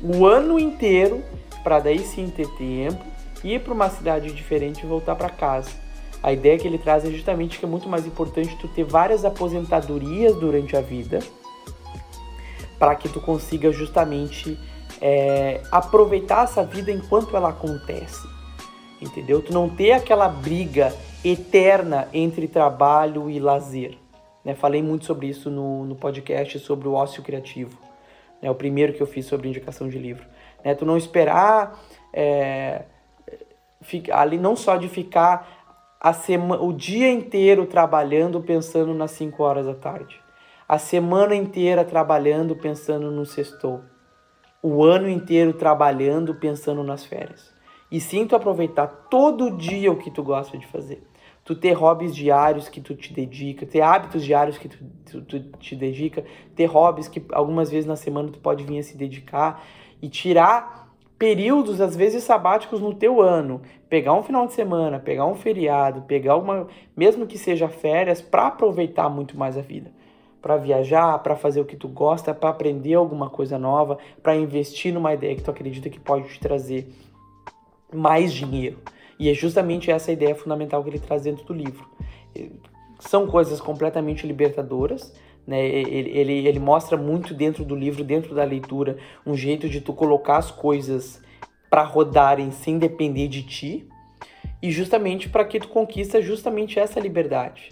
o 0.02 0.26
ano 0.26 0.58
inteiro 0.58 1.22
para 1.62 1.80
daí 1.80 2.00
sim 2.00 2.28
ter 2.28 2.48
tempo, 2.56 3.02
ir 3.42 3.60
para 3.60 3.72
uma 3.72 3.88
cidade 3.88 4.30
diferente 4.32 4.84
e 4.84 4.86
voltar 4.86 5.16
para 5.16 5.30
casa. 5.30 5.70
A 6.24 6.32
ideia 6.32 6.58
que 6.58 6.66
ele 6.66 6.78
traz 6.78 7.04
é 7.04 7.10
justamente 7.10 7.58
que 7.58 7.66
é 7.66 7.68
muito 7.68 7.86
mais 7.86 8.06
importante 8.06 8.56
tu 8.56 8.66
ter 8.66 8.82
várias 8.82 9.26
aposentadorias 9.26 10.34
durante 10.36 10.74
a 10.74 10.80
vida 10.80 11.18
para 12.78 12.94
que 12.94 13.10
tu 13.10 13.20
consiga 13.20 13.70
justamente 13.70 14.58
é, 15.02 15.60
aproveitar 15.70 16.44
essa 16.44 16.64
vida 16.64 16.90
enquanto 16.90 17.36
ela 17.36 17.50
acontece, 17.50 18.26
entendeu? 19.02 19.42
Tu 19.42 19.52
não 19.52 19.68
ter 19.68 19.92
aquela 19.92 20.26
briga 20.26 20.96
eterna 21.22 22.08
entre 22.10 22.48
trabalho 22.48 23.28
e 23.28 23.38
lazer. 23.38 23.98
Né? 24.42 24.54
Falei 24.54 24.82
muito 24.82 25.04
sobre 25.04 25.26
isso 25.26 25.50
no, 25.50 25.84
no 25.84 25.94
podcast 25.94 26.58
sobre 26.58 26.88
o 26.88 26.94
ócio 26.94 27.22
criativo, 27.22 27.78
né? 28.40 28.50
o 28.50 28.54
primeiro 28.54 28.94
que 28.94 29.02
eu 29.02 29.06
fiz 29.06 29.26
sobre 29.26 29.46
indicação 29.46 29.90
de 29.90 29.98
livro. 29.98 30.24
Né? 30.64 30.74
Tu 30.74 30.86
não 30.86 30.96
esperar 30.96 31.78
é, 32.14 32.84
ali 34.10 34.38
não 34.38 34.56
só 34.56 34.78
de 34.78 34.88
ficar 34.88 35.63
a 36.04 36.12
sema, 36.12 36.60
o 36.60 36.70
dia 36.70 37.10
inteiro 37.10 37.64
trabalhando 37.64 38.38
pensando 38.42 38.92
nas 38.92 39.12
5 39.12 39.42
horas 39.42 39.64
da 39.64 39.72
tarde, 39.72 40.20
a 40.68 40.76
semana 40.76 41.34
inteira 41.34 41.82
trabalhando 41.82 42.54
pensando 42.54 43.10
no 43.10 43.24
sextou, 43.24 43.80
o 44.62 44.84
ano 44.84 45.08
inteiro 45.08 45.54
trabalhando 45.54 46.34
pensando 46.34 46.84
nas 46.84 47.06
férias. 47.06 47.54
E 47.90 47.98
sim 48.00 48.26
tu 48.26 48.36
aproveitar 48.36 48.86
todo 49.08 49.56
dia 49.56 49.90
o 49.90 49.96
que 49.96 50.10
tu 50.10 50.22
gosta 50.22 50.58
de 50.58 50.66
fazer. 50.66 51.02
Tu 51.42 51.54
ter 51.54 51.72
hobbies 51.72 52.14
diários 52.14 52.68
que 52.68 52.82
tu 52.82 52.94
te 52.94 53.10
dedica, 53.10 53.64
ter 53.64 53.80
hábitos 53.80 54.22
diários 54.22 54.58
que 54.58 54.68
tu, 54.68 54.84
tu, 55.10 55.22
tu, 55.22 55.40
te 55.58 55.74
dedica, 55.74 56.22
ter 56.54 56.66
hobbies 56.66 57.08
que 57.08 57.24
algumas 57.32 57.70
vezes 57.70 57.86
na 57.86 57.96
semana 57.96 58.28
tu 58.28 58.40
pode 58.40 58.62
vir 58.62 58.78
a 58.78 58.82
se 58.82 58.94
dedicar 58.94 59.64
e 60.02 60.08
tirar 60.10 60.83
períodos, 61.18 61.80
às 61.80 61.94
vezes 61.94 62.24
sabáticos 62.24 62.80
no 62.80 62.94
teu 62.94 63.20
ano, 63.20 63.62
pegar 63.88 64.14
um 64.14 64.22
final 64.22 64.46
de 64.46 64.52
semana, 64.52 64.98
pegar 64.98 65.26
um 65.26 65.34
feriado, 65.34 66.02
pegar 66.02 66.36
uma, 66.36 66.66
mesmo 66.96 67.26
que 67.26 67.38
seja 67.38 67.68
férias, 67.68 68.20
para 68.20 68.48
aproveitar 68.48 69.08
muito 69.08 69.36
mais 69.38 69.56
a 69.56 69.60
vida, 69.60 69.92
para 70.42 70.56
viajar, 70.56 71.18
para 71.20 71.36
fazer 71.36 71.60
o 71.60 71.64
que 71.64 71.76
tu 71.76 71.88
gosta, 71.88 72.34
para 72.34 72.50
aprender 72.50 72.94
alguma 72.94 73.30
coisa 73.30 73.58
nova, 73.58 73.98
para 74.22 74.36
investir 74.36 74.92
numa 74.92 75.14
ideia 75.14 75.36
que 75.36 75.42
tu 75.42 75.50
acredita 75.50 75.88
que 75.88 76.00
pode 76.00 76.28
te 76.28 76.40
trazer 76.40 76.88
mais 77.92 78.32
dinheiro. 78.32 78.78
E 79.18 79.30
é 79.30 79.34
justamente 79.34 79.90
essa 79.90 80.10
ideia 80.10 80.34
fundamental 80.34 80.82
que 80.82 80.90
ele 80.90 80.98
traz 80.98 81.22
dentro 81.22 81.44
do 81.44 81.54
livro. 81.54 81.88
São 82.98 83.26
coisas 83.26 83.60
completamente 83.60 84.26
libertadoras, 84.26 85.14
né? 85.46 85.64
Ele, 85.64 86.10
ele, 86.10 86.48
ele 86.48 86.58
mostra 86.58 86.96
muito 86.96 87.34
dentro 87.34 87.64
do 87.64 87.74
livro, 87.74 88.02
dentro 88.02 88.34
da 88.34 88.44
leitura, 88.44 88.96
um 89.26 89.36
jeito 89.36 89.68
de 89.68 89.80
tu 89.80 89.92
colocar 89.92 90.38
as 90.38 90.50
coisas 90.50 91.22
para 91.68 91.82
rodarem 91.82 92.50
sem 92.50 92.78
depender 92.78 93.28
de 93.28 93.42
ti, 93.42 93.88
e 94.62 94.70
justamente 94.70 95.28
para 95.28 95.44
que 95.44 95.60
tu 95.60 95.68
conquista 95.68 96.22
justamente 96.22 96.78
essa 96.78 96.98
liberdade. 96.98 97.70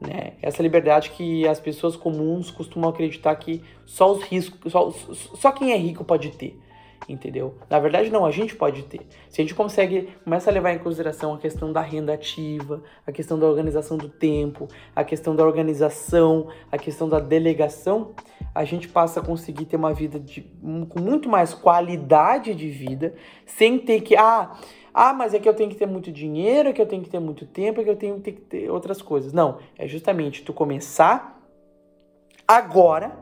Né? 0.00 0.34
Essa 0.42 0.62
liberdade 0.62 1.10
que 1.10 1.46
as 1.46 1.58
pessoas 1.58 1.96
comuns 1.96 2.50
costumam 2.50 2.90
acreditar 2.90 3.34
que 3.36 3.62
só 3.84 4.12
os 4.12 4.22
riscos, 4.22 4.70
só, 4.70 4.90
só 4.90 5.50
quem 5.52 5.72
é 5.72 5.76
rico 5.76 6.04
pode 6.04 6.30
ter 6.30 6.58
entendeu? 7.08 7.56
Na 7.70 7.78
verdade, 7.78 8.10
não, 8.10 8.26
a 8.26 8.30
gente 8.30 8.54
pode 8.54 8.82
ter. 8.82 9.00
Se 9.30 9.40
a 9.40 9.44
gente 9.44 9.54
consegue, 9.54 10.08
começa 10.22 10.50
a 10.50 10.52
levar 10.52 10.72
em 10.72 10.78
consideração 10.78 11.34
a 11.34 11.38
questão 11.38 11.72
da 11.72 11.80
renda 11.80 12.12
ativa, 12.12 12.82
a 13.06 13.10
questão 13.10 13.38
da 13.38 13.46
organização 13.46 13.96
do 13.96 14.08
tempo, 14.08 14.68
a 14.94 15.02
questão 15.02 15.34
da 15.34 15.44
organização, 15.44 16.48
a 16.70 16.76
questão 16.76 17.08
da 17.08 17.18
delegação, 17.18 18.14
a 18.54 18.64
gente 18.64 18.88
passa 18.88 19.20
a 19.20 19.22
conseguir 19.22 19.64
ter 19.64 19.76
uma 19.76 19.94
vida 19.94 20.18
de, 20.18 20.42
com 20.88 21.00
muito 21.00 21.28
mais 21.28 21.54
qualidade 21.54 22.54
de 22.54 22.68
vida, 22.68 23.14
sem 23.46 23.78
ter 23.78 24.00
que, 24.00 24.16
ah, 24.16 24.56
ah, 24.92 25.12
mas 25.12 25.32
é 25.32 25.38
que 25.38 25.48
eu 25.48 25.54
tenho 25.54 25.70
que 25.70 25.76
ter 25.76 25.86
muito 25.86 26.10
dinheiro, 26.10 26.68
é 26.68 26.72
que 26.72 26.82
eu 26.82 26.86
tenho 26.86 27.02
que 27.02 27.10
ter 27.10 27.20
muito 27.20 27.46
tempo, 27.46 27.80
é 27.80 27.84
que 27.84 27.90
eu 27.90 27.96
tenho 27.96 28.20
que 28.20 28.32
ter 28.32 28.70
outras 28.70 29.00
coisas. 29.00 29.32
Não, 29.32 29.58
é 29.76 29.86
justamente 29.86 30.42
tu 30.42 30.52
começar 30.52 31.40
agora, 32.46 33.18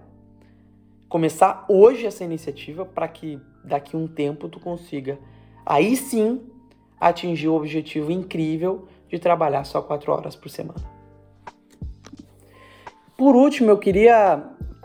começar 1.09 1.67
hoje 1.69 2.07
essa 2.07 2.25
iniciativa 2.25 2.87
para 2.87 3.09
que 3.09 3.41
daqui 3.67 3.97
um 3.97 4.07
tempo 4.07 4.49
tu 4.49 4.61
consiga 4.61 5.19
aí 5.65 5.97
sim 5.97 6.41
atingir 7.01 7.49
o 7.49 7.55
objetivo 7.55 8.11
incrível 8.11 8.87
de 9.09 9.19
trabalhar 9.19 9.65
só 9.65 9.83
quatro 9.83 10.13
horas 10.13 10.35
por 10.35 10.49
semana. 10.49 10.81
Por 13.17 13.35
último, 13.35 13.71
eu 13.71 13.79
queria 13.79 14.43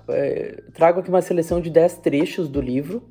é, 0.07 0.63
trago 0.73 0.99
aqui 0.99 1.09
uma 1.09 1.21
seleção 1.21 1.59
de 1.59 1.69
10 1.69 1.97
trechos 1.97 2.47
do 2.49 2.61
livro 2.61 3.03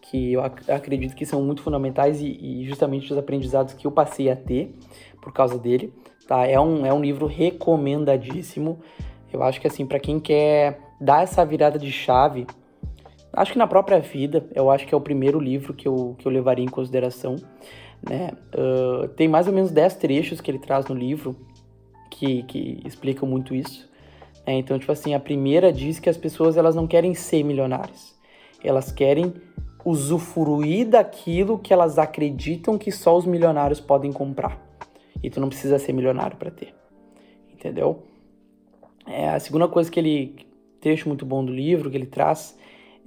que 0.00 0.32
eu 0.32 0.42
ac 0.42 0.70
acredito 0.70 1.14
que 1.14 1.24
são 1.24 1.42
muito 1.42 1.62
fundamentais 1.62 2.20
e, 2.20 2.26
e, 2.26 2.64
justamente 2.66 3.10
os 3.10 3.18
aprendizados 3.18 3.74
que 3.74 3.86
eu 3.86 3.90
passei 3.90 4.30
a 4.30 4.36
ter 4.36 4.74
por 5.20 5.32
causa 5.32 5.58
dele. 5.58 5.92
Tá? 6.26 6.46
É, 6.46 6.58
um, 6.60 6.84
é 6.84 6.92
um 6.92 7.00
livro 7.00 7.26
recomendadíssimo. 7.26 8.80
Eu 9.32 9.42
acho 9.42 9.60
que 9.60 9.66
assim, 9.66 9.86
para 9.86 9.98
quem 9.98 10.20
quer 10.20 10.78
dar 11.00 11.22
essa 11.22 11.44
virada 11.44 11.78
de 11.78 11.90
chave 11.90 12.46
Acho 13.36 13.52
que 13.52 13.58
na 13.58 13.66
própria 13.66 13.98
vida, 13.98 14.46
eu 14.54 14.70
acho 14.70 14.86
que 14.86 14.94
é 14.94 14.96
o 14.96 15.00
primeiro 15.00 15.40
livro 15.40 15.74
que 15.74 15.88
eu, 15.88 16.14
que 16.18 16.26
eu 16.26 16.30
levaria 16.30 16.64
em 16.64 16.68
consideração. 16.68 17.36
Né? 18.08 18.30
Uh, 18.54 19.08
tem 19.08 19.26
mais 19.26 19.48
ou 19.48 19.52
menos 19.52 19.70
10 19.70 19.96
trechos 19.96 20.40
que 20.40 20.50
ele 20.50 20.58
traz 20.58 20.86
no 20.86 20.94
livro 20.94 21.36
que, 22.10 22.44
que 22.44 22.80
explicam 22.84 23.28
muito 23.28 23.54
isso. 23.54 23.90
Né? 24.46 24.54
Então, 24.54 24.78
tipo 24.78 24.92
assim, 24.92 25.14
a 25.14 25.20
primeira 25.20 25.72
diz 25.72 25.98
que 25.98 26.08
as 26.08 26.16
pessoas 26.16 26.56
elas 26.56 26.76
não 26.76 26.86
querem 26.86 27.14
ser 27.14 27.42
milionárias. 27.42 28.14
Elas 28.62 28.92
querem 28.92 29.34
usufruir 29.84 30.88
daquilo 30.88 31.58
que 31.58 31.72
elas 31.72 31.98
acreditam 31.98 32.78
que 32.78 32.90
só 32.90 33.16
os 33.16 33.26
milionários 33.26 33.80
podem 33.80 34.12
comprar. 34.12 34.62
E 35.22 35.28
tu 35.28 35.40
não 35.40 35.48
precisa 35.48 35.78
ser 35.78 35.92
milionário 35.92 36.36
para 36.36 36.50
ter. 36.50 36.74
Entendeu? 37.52 38.04
É, 39.06 39.30
a 39.30 39.40
segunda 39.40 39.66
coisa 39.66 39.90
que 39.90 39.98
ele 39.98 40.46
trecho 40.80 41.08
muito 41.08 41.26
bom 41.26 41.44
do 41.44 41.52
livro 41.52 41.90
que 41.90 41.96
ele 41.96 42.06
traz 42.06 42.56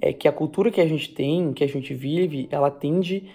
é 0.00 0.12
que 0.12 0.28
a 0.28 0.32
cultura 0.32 0.70
que 0.70 0.80
a 0.80 0.86
gente 0.86 1.12
tem, 1.12 1.52
que 1.52 1.64
a 1.64 1.68
gente 1.68 1.92
vive, 1.94 2.48
ela 2.50 2.70
tende 2.70 3.30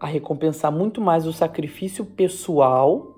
a 0.00 0.06
recompensar 0.06 0.70
muito 0.70 1.00
mais 1.00 1.26
o 1.26 1.32
sacrifício 1.32 2.04
pessoal 2.04 3.14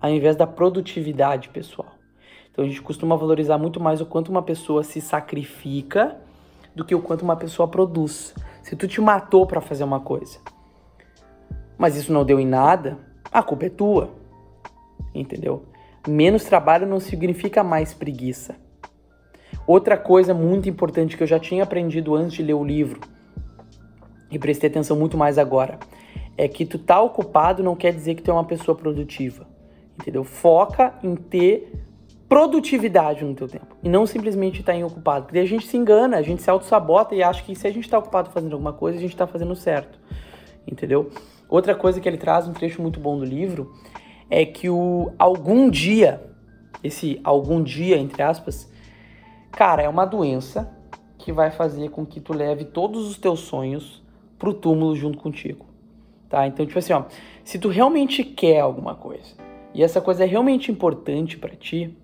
ao 0.00 0.10
invés 0.10 0.36
da 0.36 0.46
produtividade 0.46 1.48
pessoal. 1.48 1.88
Então 2.50 2.64
a 2.64 2.68
gente 2.68 2.82
costuma 2.82 3.16
valorizar 3.16 3.58
muito 3.58 3.80
mais 3.80 4.00
o 4.00 4.06
quanto 4.06 4.30
uma 4.30 4.42
pessoa 4.42 4.82
se 4.82 5.00
sacrifica 5.00 6.16
do 6.74 6.84
que 6.84 6.94
o 6.94 7.02
quanto 7.02 7.22
uma 7.22 7.36
pessoa 7.36 7.68
produz. 7.68 8.34
Se 8.62 8.76
tu 8.76 8.86
te 8.86 9.00
matou 9.00 9.46
para 9.46 9.60
fazer 9.60 9.84
uma 9.84 10.00
coisa, 10.00 10.38
mas 11.76 11.96
isso 11.96 12.12
não 12.12 12.24
deu 12.24 12.38
em 12.38 12.46
nada, 12.46 12.98
a 13.30 13.42
culpa 13.42 13.66
é 13.66 13.70
tua. 13.70 14.10
entendeu? 15.14 15.64
Menos 16.06 16.44
trabalho 16.44 16.86
não 16.86 17.00
significa 17.00 17.64
mais 17.64 17.92
preguiça. 17.92 18.56
Outra 19.68 19.98
coisa 19.98 20.32
muito 20.32 20.66
importante 20.66 21.14
que 21.14 21.22
eu 21.22 21.26
já 21.26 21.38
tinha 21.38 21.62
aprendido 21.62 22.14
antes 22.14 22.32
de 22.38 22.42
ler 22.42 22.54
o 22.54 22.64
livro 22.64 23.00
e 24.30 24.38
prestei 24.38 24.70
atenção 24.70 24.96
muito 24.96 25.14
mais 25.14 25.36
agora 25.36 25.78
é 26.38 26.48
que 26.48 26.64
tu 26.64 26.78
tá 26.78 26.98
ocupado 27.02 27.62
não 27.62 27.76
quer 27.76 27.92
dizer 27.92 28.14
que 28.14 28.22
tu 28.22 28.30
é 28.30 28.32
uma 28.32 28.46
pessoa 28.46 28.74
produtiva, 28.74 29.46
entendeu? 30.00 30.24
Foca 30.24 30.94
em 31.02 31.14
ter 31.14 31.70
produtividade 32.26 33.22
no 33.22 33.34
teu 33.34 33.46
tempo 33.46 33.76
e 33.82 33.90
não 33.90 34.06
simplesmente 34.06 34.60
estar 34.60 34.72
tá 34.72 34.86
ocupado, 34.86 35.26
porque 35.26 35.38
a 35.38 35.44
gente 35.44 35.66
se 35.66 35.76
engana, 35.76 36.16
a 36.16 36.22
gente 36.22 36.40
se 36.40 36.48
auto-sabota 36.48 37.14
e 37.14 37.22
acha 37.22 37.42
que 37.42 37.54
se 37.54 37.66
a 37.66 37.70
gente 37.70 37.84
está 37.84 37.98
ocupado 37.98 38.30
fazendo 38.30 38.54
alguma 38.54 38.72
coisa, 38.72 38.96
a 38.96 39.00
gente 39.02 39.12
está 39.12 39.26
fazendo 39.26 39.54
certo, 39.54 39.98
entendeu? 40.66 41.10
Outra 41.46 41.74
coisa 41.74 42.00
que 42.00 42.08
ele 42.08 42.16
traz, 42.16 42.48
um 42.48 42.54
trecho 42.54 42.80
muito 42.80 42.98
bom 42.98 43.18
do 43.18 43.24
livro, 43.26 43.70
é 44.30 44.46
que 44.46 44.70
o 44.70 45.12
algum 45.18 45.68
dia, 45.68 46.22
esse 46.82 47.20
algum 47.22 47.62
dia, 47.62 47.98
entre 47.98 48.22
aspas, 48.22 48.66
cara, 49.50 49.82
é 49.82 49.88
uma 49.88 50.04
doença 50.04 50.72
que 51.16 51.32
vai 51.32 51.50
fazer 51.50 51.90
com 51.90 52.06
que 52.06 52.20
tu 52.20 52.32
leve 52.32 52.64
todos 52.64 53.08
os 53.08 53.18
teus 53.18 53.40
sonhos 53.40 54.02
pro 54.38 54.54
túmulo 54.54 54.94
junto 54.94 55.18
contigo, 55.18 55.66
tá? 56.28 56.46
Então, 56.46 56.64
tipo 56.64 56.78
assim, 56.78 56.92
ó, 56.92 57.04
se 57.44 57.58
tu 57.58 57.68
realmente 57.68 58.22
quer 58.22 58.60
alguma 58.60 58.94
coisa 58.94 59.34
e 59.74 59.82
essa 59.82 60.00
coisa 60.00 60.24
é 60.24 60.26
realmente 60.26 60.70
importante 60.70 61.36
para 61.36 61.56
ti, 61.56 61.96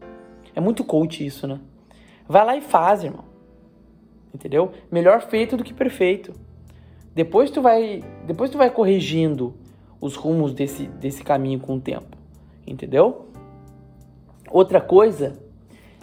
é 0.54 0.60
muito 0.60 0.84
coach 0.84 1.24
isso, 1.24 1.46
né? 1.46 1.60
Vai 2.28 2.44
lá 2.44 2.56
e 2.56 2.60
faz, 2.60 3.04
irmão. 3.04 3.24
Entendeu? 4.34 4.72
Melhor 4.90 5.20
feito 5.20 5.56
do 5.56 5.62
que 5.62 5.72
perfeito. 5.72 6.32
Depois 7.14 7.50
tu 7.50 7.62
vai, 7.62 8.02
depois 8.26 8.50
tu 8.50 8.58
vai 8.58 8.70
corrigindo 8.70 9.54
os 10.00 10.16
rumos 10.16 10.52
desse, 10.52 10.86
desse 10.86 11.22
caminho 11.22 11.60
com 11.60 11.76
o 11.76 11.80
tempo. 11.80 12.16
Entendeu? 12.66 13.28
Outra 14.50 14.80
coisa 14.80 15.38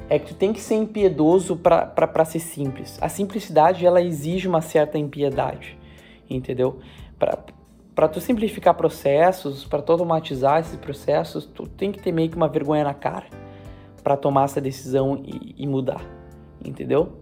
é 0.10 0.20
que 0.20 0.28
tu 0.28 0.36
tem 0.36 0.52
que 0.52 0.60
ser 0.60 0.76
impiedoso 0.76 1.56
para 1.56 2.26
ser 2.26 2.40
simples. 2.40 2.98
A 3.02 3.10
simplicidade 3.10 3.86
ela 3.86 4.02
exige 4.02 4.48
uma 4.48 4.62
certa 4.62 4.98
impiedade, 4.98 5.78
entendeu? 6.30 6.80
Para 7.18 8.08
tu 8.08 8.20
simplificar 8.20 8.74
processos, 8.74 9.66
para 9.66 9.82
tu 9.82 9.92
automatizar 9.92 10.60
esses 10.60 10.76
processos, 10.76 11.46
tu 11.46 11.68
tem 11.68 11.92
que 11.92 12.02
ter 12.02 12.12
meio 12.12 12.30
que 12.30 12.36
uma 12.36 12.48
vergonha 12.48 12.84
na 12.84 12.94
cara 12.94 13.26
para 14.04 14.18
tomar 14.18 14.46
essa 14.46 14.60
decisão 14.60 15.22
e, 15.24 15.56
e 15.58 15.68
mudar, 15.68 16.02
entendeu? 16.64 17.22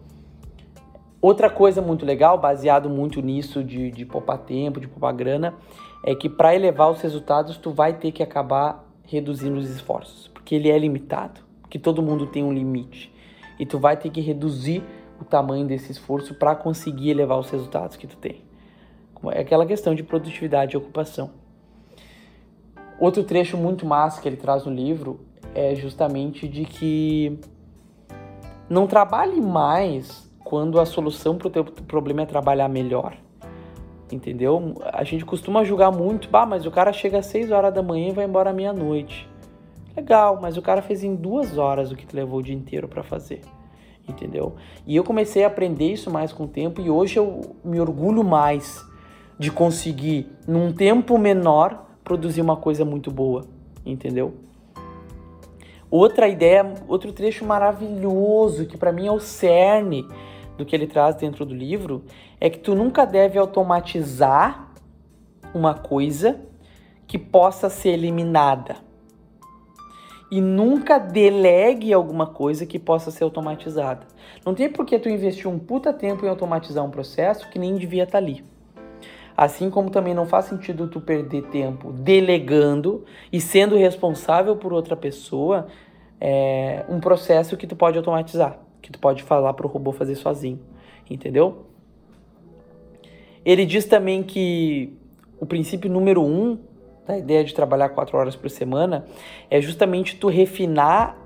Outra 1.22 1.50
coisa 1.50 1.82
muito 1.82 2.06
legal, 2.06 2.38
baseado 2.38 2.90
muito 2.90 3.22
nisso 3.22 3.62
de, 3.62 3.92
de 3.92 4.06
poupar 4.06 4.38
tempo, 4.38 4.80
de 4.80 4.88
poupar 4.88 5.14
grana, 5.14 5.54
é 6.04 6.16
que 6.16 6.30
para 6.30 6.56
elevar 6.56 6.90
os 6.90 7.02
resultados 7.02 7.58
tu 7.58 7.72
vai 7.72 7.94
ter 7.94 8.14
que 8.14 8.24
acabar 8.24 8.86
reduzindo 9.04 9.60
os 9.60 9.70
esforços, 9.70 10.30
porque 10.30 10.56
ele 10.56 10.70
é 10.70 10.78
limitado, 10.78 11.42
porque 11.70 11.78
todo 11.78 12.02
mundo 12.02 12.26
tem 12.26 12.44
um 12.44 12.52
limite. 12.52 13.14
E 13.60 13.66
tu 13.66 13.78
vai 13.78 13.96
ter 13.96 14.10
que 14.10 14.20
reduzir 14.20 14.84
o 15.22 15.24
tamanho 15.24 15.68
desse 15.68 15.92
esforço 15.92 16.34
para 16.34 16.56
conseguir 16.56 17.12
elevar 17.12 17.38
os 17.38 17.52
resultados 17.52 17.96
que 17.96 18.08
tu 18.08 18.18
tem. 18.18 18.42
É 19.32 19.42
aquela 19.42 19.68
questão 19.68 19.94
de 19.94 20.02
produtividade 20.02 20.74
e 20.74 20.78
ocupação. 20.78 21.30
Outro 23.00 23.24
trecho 23.24 23.56
muito 23.56 23.86
massa 23.86 24.20
que 24.20 24.28
ele 24.28 24.36
traz 24.36 24.66
no 24.66 24.74
livro 24.74 25.20
é 25.54 25.76
justamente 25.76 26.48
de 26.48 26.66
que 26.66 27.40
não 28.68 28.88
trabalhe 28.88 29.40
mais 29.40 30.28
quando 30.44 30.80
a 30.80 30.86
solução 30.88 31.38
para 31.38 31.50
o 31.50 31.52
teu 31.52 31.64
problema 31.64 32.24
é 32.24 32.26
trabalhar 32.26 32.68
melhor. 32.68 33.16
Entendeu? 34.12 34.74
A 34.92 35.04
gente 35.04 35.24
costuma 35.24 35.64
julgar 35.64 35.92
muito, 35.92 36.30
bah, 36.30 36.48
mas 36.48 36.66
o 36.66 36.72
cara 36.72 36.92
chega 36.92 37.20
às 37.20 37.28
6 37.28 37.52
horas 37.52 37.72
da 37.72 37.84
manhã 37.84 38.10
e 38.10 38.14
vai 38.14 38.26
embora 38.26 38.52
meia-noite. 38.52 39.29
Legal, 39.96 40.40
mas 40.42 40.58
o 40.58 40.62
cara 40.62 40.82
fez 40.82 41.04
em 41.04 41.16
duas 41.16 41.58
horas 41.58 41.92
o 41.92 41.96
que 41.96 42.06
tu 42.06 42.16
levou 42.16 42.40
o 42.40 42.44
dia 42.44 42.56
inteiro 42.56 42.88
para 42.88 43.04
fazer. 43.04 43.42
Entendeu? 44.08 44.56
E 44.88 44.96
eu 44.96 45.04
comecei 45.04 45.44
a 45.44 45.48
aprender 45.48 45.92
isso 45.92 46.10
mais 46.10 46.34
com 46.34 46.46
o 46.46 46.48
tempo 46.48 46.82
e 46.82 46.90
hoje 46.90 47.18
eu 47.18 47.56
me 47.64 47.80
orgulho 47.80 48.24
mais 48.24 48.84
de 49.38 49.52
conseguir, 49.52 50.28
num 50.48 50.74
tempo 50.74 51.18
menor, 51.18 51.88
produzir 52.04 52.42
uma 52.42 52.58
coisa 52.58 52.84
muito 52.84 53.12
boa. 53.12 53.46
Entendeu? 53.86 54.34
Outra 55.92 56.28
ideia, 56.28 56.74
outro 56.88 57.12
trecho 57.12 57.46
maravilhoso 57.46 58.66
que 58.66 58.78
para 58.78 58.92
mim 58.92 59.08
é 59.08 59.12
o 59.12 59.20
cerne 59.20 60.08
do 60.58 60.66
que 60.66 60.76
ele 60.76 60.86
traz 60.86 61.16
dentro 61.16 61.46
do 61.46 61.56
livro 61.56 62.04
é 62.40 62.50
que 62.50 62.60
tu 62.60 62.76
nunca 62.76 63.06
deve 63.06 63.40
automatizar 63.40 64.72
uma 65.54 65.74
coisa 65.74 66.40
que 67.08 67.18
possa 67.18 67.70
ser 67.70 67.90
eliminada. 67.90 68.89
E 70.32 70.40
nunca 70.40 71.00
delegue 71.00 71.92
alguma 71.92 72.28
coisa 72.28 72.66
que 72.66 72.78
possa 72.78 73.10
ser 73.10 73.24
automatizada. 73.24 74.06
Não 74.46 74.54
tem 74.54 74.70
por 74.70 74.86
que 74.86 75.00
tu 75.00 75.10
investir 75.10 75.48
um 75.48 75.58
puta 75.58 75.92
tempo 75.92 76.26
em 76.26 76.30
automatizar 76.30 76.86
um 76.86 76.92
processo 76.92 77.50
que 77.50 77.58
nem 77.58 77.76
devia 77.76 78.04
estar 78.04 78.14
tá 78.14 78.18
ali. 78.18 78.44
Assim 79.36 79.70
como 79.70 79.90
também 79.90 80.14
não 80.14 80.26
faz 80.26 80.46
sentido 80.46 80.88
tu 80.88 81.00
perder 81.00 81.44
tempo 81.44 81.92
delegando 81.92 83.06
e 83.32 83.40
sendo 83.40 83.78
responsável 83.78 84.58
por 84.58 84.74
outra 84.74 84.96
pessoa 84.96 85.68
é, 86.20 86.84
um 86.90 87.00
processo 87.00 87.56
que 87.56 87.66
tu 87.66 87.76
pode 87.76 87.98
automatizar, 87.98 88.60
que 88.82 88.92
tu 88.92 89.00
pode 89.00 89.24
falar 89.24 89.54
para 89.54 89.66
o 89.66 89.70
robô 89.70 89.92
fazer 89.92 90.16
sozinho, 90.16 90.60
entendeu? 91.10 91.66
Ele 93.46 93.66
diz 93.66 93.86
também 93.86 94.22
que 94.22 94.94
o 95.40 95.46
princípio 95.46 95.90
número 95.90 96.22
um 96.22 96.60
da 97.10 97.18
ideia 97.18 97.44
de 97.44 97.54
trabalhar 97.54 97.90
quatro 97.90 98.18
horas 98.18 98.36
por 98.36 98.50
semana 98.50 99.06
é 99.50 99.60
justamente 99.60 100.16
tu 100.16 100.28
refinar 100.28 101.18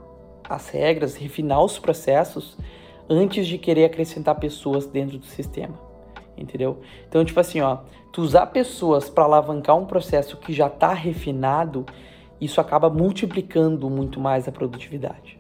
as 0.44 0.70
regras, 0.70 1.16
refinar 1.16 1.64
os 1.64 1.78
processos 1.78 2.58
antes 3.10 3.46
de 3.48 3.58
querer 3.58 3.86
acrescentar 3.86 4.36
pessoas 4.36 4.86
dentro 4.86 5.18
do 5.18 5.26
sistema 5.26 5.94
entendeu? 6.38 6.80
Então, 7.08 7.24
tipo 7.24 7.40
assim, 7.40 7.62
ó, 7.62 7.80
tu 8.12 8.22
usar 8.22 8.48
pessoas 8.48 9.10
para 9.10 9.24
alavancar 9.24 9.78
um 9.78 9.86
processo 9.86 10.38
que 10.38 10.54
já 10.54 10.68
está 10.68 10.94
refinado, 10.94 11.86
isso 12.40 12.60
acaba 12.60 12.90
multiplicando 12.90 13.90
muito 13.90 14.20
mais 14.20 14.48
a 14.48 14.52
produtividade. 14.52 15.40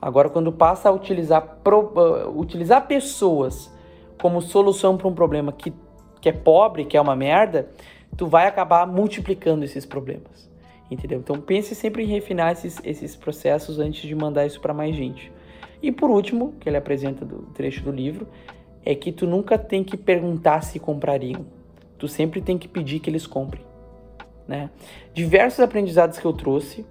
Agora, 0.00 0.30
quando 0.30 0.52
passa 0.52 0.88
a 0.88 0.92
utilizar, 0.92 1.58
pro, 1.62 1.92
uh, 1.94 2.38
utilizar 2.38 2.86
pessoas 2.86 3.72
como 4.20 4.40
solução 4.40 4.96
para 4.96 5.08
um 5.08 5.14
problema 5.14 5.52
que, 5.52 5.72
que 6.20 6.28
é 6.28 6.32
pobre, 6.32 6.84
que 6.84 6.96
é 6.96 7.00
uma 7.00 7.16
merda, 7.16 7.70
tu 8.18 8.26
vai 8.26 8.48
acabar 8.48 8.84
multiplicando 8.84 9.64
esses 9.64 9.86
problemas. 9.86 10.50
Entendeu? 10.90 11.20
Então 11.20 11.40
pense 11.40 11.74
sempre 11.74 12.02
em 12.02 12.06
refinar 12.06 12.52
esses, 12.52 12.80
esses 12.84 13.14
processos 13.14 13.78
antes 13.78 14.02
de 14.02 14.14
mandar 14.14 14.44
isso 14.44 14.60
para 14.60 14.74
mais 14.74 14.94
gente. 14.94 15.32
E 15.80 15.92
por 15.92 16.10
último, 16.10 16.54
que 16.58 16.68
ele 16.68 16.76
apresenta 16.76 17.24
do 17.24 17.42
trecho 17.54 17.82
do 17.84 17.92
livro, 17.92 18.26
é 18.84 18.94
que 18.94 19.12
tu 19.12 19.26
nunca 19.26 19.56
tem 19.56 19.84
que 19.84 19.96
perguntar 19.96 20.62
se 20.62 20.80
comprariam. 20.80 21.46
Tu 21.96 22.08
sempre 22.08 22.40
tem 22.40 22.58
que 22.58 22.66
pedir 22.66 22.98
que 22.98 23.08
eles 23.08 23.26
comprem, 23.26 23.64
né? 24.46 24.70
Diversos 25.14 25.60
aprendizados 25.60 26.18
que 26.18 26.24
eu 26.24 26.32
trouxe, 26.32 26.84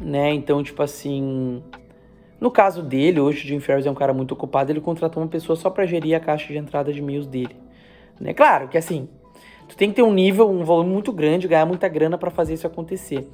né? 0.00 0.32
Então, 0.32 0.62
tipo 0.62 0.82
assim, 0.82 1.62
no 2.40 2.50
caso 2.50 2.82
dele, 2.82 3.20
hoje 3.20 3.44
o 3.44 3.48
Jim 3.48 3.60
Ferriss 3.60 3.86
é 3.86 3.90
um 3.90 3.94
cara 3.94 4.14
muito 4.14 4.32
ocupado, 4.32 4.70
ele 4.70 4.80
contratou 4.80 5.22
uma 5.22 5.28
pessoa 5.28 5.56
só 5.56 5.68
para 5.68 5.84
gerir 5.84 6.16
a 6.16 6.20
caixa 6.20 6.46
de 6.46 6.58
entrada 6.58 6.92
de 6.92 7.00
e-mails 7.00 7.26
dele, 7.26 7.56
né? 8.18 8.32
Claro 8.32 8.68
que 8.68 8.78
assim, 8.78 9.08
tu 9.70 9.76
tem 9.76 9.88
que 9.88 9.96
ter 9.96 10.02
um 10.02 10.12
nível, 10.12 10.50
um 10.50 10.64
volume 10.64 10.90
muito 10.90 11.12
grande, 11.12 11.48
ganhar 11.48 11.66
muita 11.66 11.88
grana 11.88 12.18
para 12.18 12.30
fazer 12.30 12.54
isso 12.54 12.66
acontecer. 12.66 13.26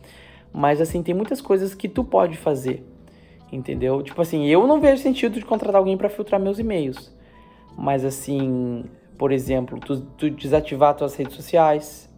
Mas 0.52 0.80
assim, 0.80 1.02
tem 1.02 1.14
muitas 1.14 1.40
coisas 1.40 1.74
que 1.74 1.88
tu 1.88 2.04
pode 2.04 2.36
fazer, 2.36 2.84
entendeu? 3.50 4.02
Tipo 4.02 4.22
assim, 4.22 4.46
eu 4.46 4.66
não 4.66 4.80
vejo 4.80 5.02
sentido 5.02 5.38
de 5.38 5.44
contratar 5.44 5.78
alguém 5.78 5.96
para 5.96 6.08
filtrar 6.08 6.40
meus 6.40 6.58
e-mails 6.58 7.16
mas 7.76 8.04
assim, 8.04 8.84
por 9.18 9.30
exemplo, 9.30 9.78
tu, 9.78 10.00
tu 10.00 10.30
desativar 10.30 10.94
tuas 10.94 11.14
redes 11.14 11.34
sociais, 11.36 12.08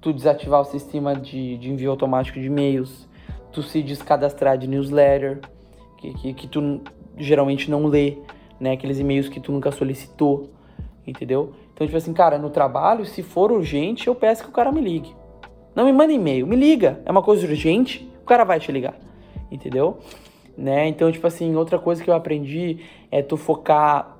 tu 0.00 0.12
desativar 0.12 0.62
o 0.62 0.64
sistema 0.64 1.14
de, 1.14 1.58
de 1.58 1.70
envio 1.70 1.90
automático 1.90 2.40
de 2.40 2.46
e-mails, 2.46 3.06
tu 3.52 3.62
se 3.62 3.82
descadastrar 3.82 4.56
de 4.56 4.66
newsletter, 4.66 5.40
que, 5.98 6.14
que, 6.14 6.32
que 6.32 6.48
tu 6.48 6.80
geralmente 7.18 7.70
não 7.70 7.86
lê, 7.86 8.16
né? 8.58 8.72
Aqueles 8.72 8.98
e-mails 8.98 9.28
que 9.28 9.38
tu 9.38 9.52
nunca 9.52 9.70
solicitou, 9.70 10.50
entendeu? 11.06 11.52
Então, 11.80 11.86
tipo 11.86 11.96
assim, 11.96 12.12
cara, 12.12 12.36
no 12.36 12.50
trabalho, 12.50 13.06
se 13.06 13.22
for 13.22 13.50
urgente, 13.50 14.06
eu 14.06 14.14
peço 14.14 14.42
que 14.42 14.50
o 14.50 14.52
cara 14.52 14.70
me 14.70 14.82
ligue. 14.82 15.16
Não 15.74 15.86
me 15.86 15.92
manda 15.94 16.12
e-mail, 16.12 16.46
me 16.46 16.54
liga. 16.54 17.00
É 17.06 17.10
uma 17.10 17.22
coisa 17.22 17.46
urgente, 17.46 18.06
o 18.20 18.26
cara 18.26 18.44
vai 18.44 18.60
te 18.60 18.70
ligar, 18.70 18.94
entendeu? 19.50 19.98
Né? 20.58 20.88
Então, 20.88 21.10
tipo 21.10 21.26
assim, 21.26 21.56
outra 21.56 21.78
coisa 21.78 22.04
que 22.04 22.10
eu 22.10 22.12
aprendi 22.12 22.80
é 23.10 23.22
tu 23.22 23.38
focar 23.38 24.18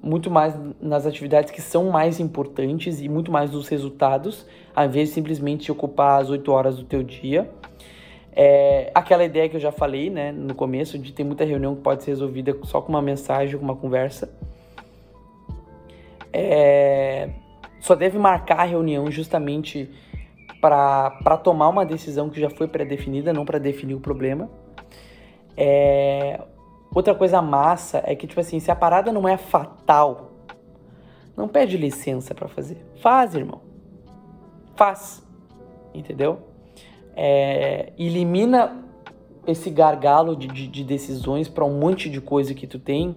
muito 0.00 0.30
mais 0.30 0.56
nas 0.80 1.06
atividades 1.06 1.50
que 1.50 1.60
são 1.60 1.90
mais 1.90 2.20
importantes 2.20 3.00
e 3.00 3.08
muito 3.08 3.32
mais 3.32 3.50
nos 3.50 3.66
resultados, 3.66 4.46
ao 4.72 4.84
invés 4.84 5.08
de 5.08 5.14
simplesmente 5.16 5.72
ocupar 5.72 6.22
as 6.22 6.30
8 6.30 6.52
horas 6.52 6.76
do 6.76 6.84
teu 6.84 7.02
dia. 7.02 7.50
É, 8.32 8.92
aquela 8.94 9.24
ideia 9.24 9.48
que 9.48 9.56
eu 9.56 9.60
já 9.60 9.72
falei 9.72 10.08
né, 10.08 10.30
no 10.30 10.54
começo, 10.54 10.96
de 11.00 11.12
ter 11.12 11.24
muita 11.24 11.44
reunião 11.44 11.74
que 11.74 11.82
pode 11.82 12.04
ser 12.04 12.12
resolvida 12.12 12.56
só 12.62 12.80
com 12.80 12.90
uma 12.90 13.02
mensagem, 13.02 13.58
com 13.58 13.64
uma 13.64 13.74
conversa. 13.74 14.30
É, 16.38 17.30
só 17.80 17.94
deve 17.94 18.18
marcar 18.18 18.60
a 18.60 18.64
reunião 18.64 19.10
justamente 19.10 19.90
para 20.60 21.36
tomar 21.42 21.68
uma 21.68 21.84
decisão 21.86 22.28
que 22.28 22.40
já 22.40 22.50
foi 22.50 22.66
pré-definida, 22.66 23.32
não 23.32 23.44
para 23.44 23.58
definir 23.58 23.94
o 23.94 24.00
problema. 24.00 24.50
É... 25.56 26.40
Outra 26.94 27.14
coisa 27.14 27.40
massa 27.42 28.02
é 28.04 28.14
que, 28.14 28.26
tipo 28.26 28.40
assim, 28.40 28.58
se 28.58 28.70
a 28.70 28.76
parada 28.76 29.12
não 29.12 29.28
é 29.28 29.36
fatal, 29.36 30.32
não 31.36 31.46
pede 31.46 31.76
licença 31.76 32.34
para 32.34 32.48
fazer. 32.48 32.84
Faz, 33.00 33.34
irmão. 33.34 33.60
Faz. 34.74 35.24
Entendeu? 35.94 36.40
É... 37.14 37.92
Elimina 37.98 38.84
esse 39.46 39.70
gargalo 39.70 40.34
de, 40.34 40.48
de, 40.48 40.66
de 40.66 40.82
decisões 40.82 41.48
para 41.48 41.64
um 41.64 41.78
monte 41.78 42.10
de 42.10 42.20
coisa 42.20 42.52
que 42.52 42.66
tu 42.66 42.78
tem 42.78 43.14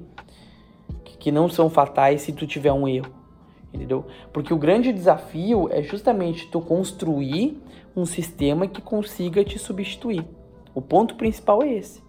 que, 1.20 1.32
não 1.32 1.50
são 1.50 1.70
fatais 1.70 2.22
se 2.22 2.32
tu 2.32 2.48
tiver 2.48 2.72
um 2.72 2.88
erro 2.88 3.20
entendeu? 3.74 4.06
Porque 4.34 4.54
o 4.54 4.58
grande 4.58 4.92
desafio 4.92 5.70
é 5.72 5.82
justamente 5.82 6.48
tu 6.48 6.60
construir 6.60 7.62
um 7.96 8.06
sistema 8.06 8.68
que 8.68 8.82
consiga 8.82 9.44
te 9.44 9.60
substituir. 9.60 10.26
O 10.74 10.82
ponto 10.82 11.16
principal 11.16 11.64
é 11.64 11.74
esse, 11.74 12.02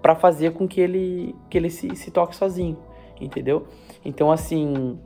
para 0.00 0.14
fazer 0.14 0.52
com 0.52 0.66
que 0.66 0.80
ele 0.80 1.34
que 1.48 1.56
ele 1.56 1.70
se, 1.70 1.94
se 1.96 2.10
toque 2.10 2.34
sozinho, 2.36 2.78
entendeu? 3.20 3.66
Então 4.04 4.30
assim, 4.30 4.98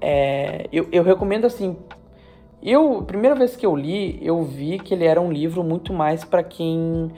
é, 0.00 0.68
eu, 0.72 0.88
eu 0.92 1.02
recomendo 1.02 1.44
assim, 1.46 1.76
eu 2.62 3.02
primeira 3.02 3.34
vez 3.34 3.56
que 3.56 3.64
eu 3.64 3.76
li, 3.76 4.18
eu 4.22 4.42
vi 4.42 4.78
que 4.78 4.94
ele 4.94 5.04
era 5.04 5.20
um 5.20 5.30
livro 5.30 5.62
muito 5.62 5.92
mais 5.92 6.24
para 6.24 6.42
quem 6.42 7.10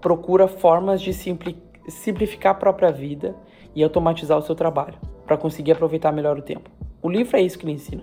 procura 0.00 0.46
formas 0.46 1.00
de 1.00 1.12
simpli, 1.12 1.62
simplificar 1.88 2.52
a 2.52 2.54
própria 2.54 2.90
vida 2.90 3.34
e 3.74 3.82
automatizar 3.82 4.38
o 4.38 4.42
seu 4.42 4.54
trabalho 4.54 4.94
para 5.26 5.36
conseguir 5.36 5.72
aproveitar 5.72 6.12
melhor 6.12 6.38
o 6.38 6.42
tempo. 6.42 6.70
O 7.02 7.08
livro 7.08 7.36
é 7.36 7.42
isso 7.42 7.58
que 7.58 7.64
ele 7.64 7.72
ensina. 7.72 8.02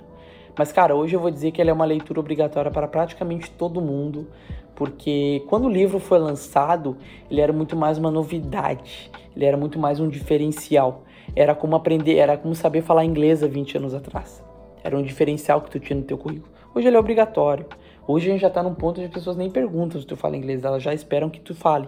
Mas, 0.57 0.71
cara, 0.71 0.95
hoje 0.95 1.15
eu 1.15 1.19
vou 1.19 1.31
dizer 1.31 1.51
que 1.51 1.61
ele 1.61 1.69
é 1.69 1.73
uma 1.73 1.85
leitura 1.85 2.19
obrigatória 2.19 2.69
para 2.69 2.87
praticamente 2.87 3.49
todo 3.51 3.81
mundo, 3.81 4.27
porque 4.75 5.43
quando 5.47 5.65
o 5.65 5.69
livro 5.69 5.99
foi 5.99 6.19
lançado, 6.19 6.97
ele 7.29 7.39
era 7.39 7.53
muito 7.53 7.75
mais 7.75 7.97
uma 7.97 8.11
novidade, 8.11 9.09
ele 9.35 9.45
era 9.45 9.55
muito 9.55 9.79
mais 9.79 9.99
um 9.99 10.09
diferencial. 10.09 11.03
Era 11.35 11.55
como 11.55 11.75
aprender, 11.75 12.17
era 12.17 12.37
como 12.37 12.53
saber 12.53 12.81
falar 12.81 13.05
inglês 13.05 13.41
há 13.41 13.47
20 13.47 13.77
anos 13.77 13.93
atrás. 13.93 14.43
Era 14.83 14.97
um 14.97 15.01
diferencial 15.01 15.61
que 15.61 15.69
tu 15.69 15.79
tinha 15.79 15.97
no 15.97 16.03
teu 16.03 16.17
currículo. 16.17 16.51
Hoje 16.75 16.87
ele 16.87 16.97
é 16.97 16.99
obrigatório. 16.99 17.65
Hoje 18.07 18.27
a 18.27 18.31
gente 18.31 18.41
já 18.41 18.47
está 18.47 18.61
num 18.61 18.73
ponto 18.73 18.99
onde 18.99 19.07
as 19.07 19.13
pessoas 19.13 19.37
nem 19.37 19.49
perguntam 19.49 20.01
se 20.01 20.05
tu 20.05 20.17
fala 20.17 20.35
inglês, 20.35 20.63
elas 20.63 20.83
já 20.83 20.93
esperam 20.93 21.29
que 21.29 21.39
tu 21.39 21.55
fale, 21.55 21.87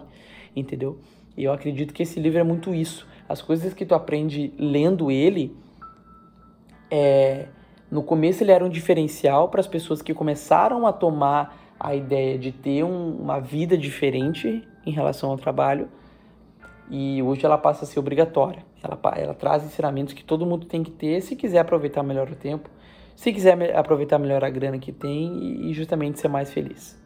entendeu? 0.55 0.97
E 1.35 1.43
eu 1.43 1.53
acredito 1.53 1.93
que 1.93 2.03
esse 2.03 2.19
livro 2.19 2.39
é 2.39 2.43
muito 2.43 2.73
isso 2.73 3.07
as 3.27 3.41
coisas 3.41 3.73
que 3.73 3.85
tu 3.85 3.95
aprende 3.95 4.53
lendo 4.57 5.09
ele, 5.09 5.55
é, 6.89 7.47
no 7.89 8.03
começo 8.03 8.43
ele 8.43 8.51
era 8.51 8.63
um 8.63 8.69
diferencial 8.69 9.49
para 9.49 9.59
as 9.59 9.67
pessoas 9.67 10.01
que 10.01 10.13
começaram 10.13 10.85
a 10.85 10.93
tomar 10.93 11.57
a 11.79 11.95
ideia 11.95 12.37
de 12.37 12.51
ter 12.51 12.83
um, 12.83 13.15
uma 13.15 13.39
vida 13.39 13.77
diferente 13.77 14.67
em 14.85 14.91
relação 14.91 15.31
ao 15.31 15.37
trabalho 15.37 15.89
e 16.89 17.21
hoje 17.23 17.45
ela 17.45 17.57
passa 17.57 17.85
a 17.85 17.87
ser 17.87 17.99
obrigatória. 17.99 18.63
Ela, 18.81 18.99
ela 19.17 19.33
traz 19.33 19.63
ensinamentos 19.63 20.13
que 20.13 20.23
todo 20.23 20.45
mundo 20.45 20.65
tem 20.65 20.83
que 20.83 20.91
ter 20.91 21.21
se 21.21 21.35
quiser 21.35 21.59
aproveitar 21.59 22.03
melhor 22.03 22.29
o 22.29 22.35
tempo, 22.35 22.69
se 23.15 23.31
quiser 23.31 23.75
aproveitar 23.75 24.19
melhor 24.19 24.43
a 24.43 24.49
grana 24.49 24.77
que 24.77 24.91
tem 24.91 25.37
e, 25.37 25.71
e 25.71 25.73
justamente 25.73 26.19
ser 26.19 26.27
mais 26.27 26.51
feliz. 26.51 27.01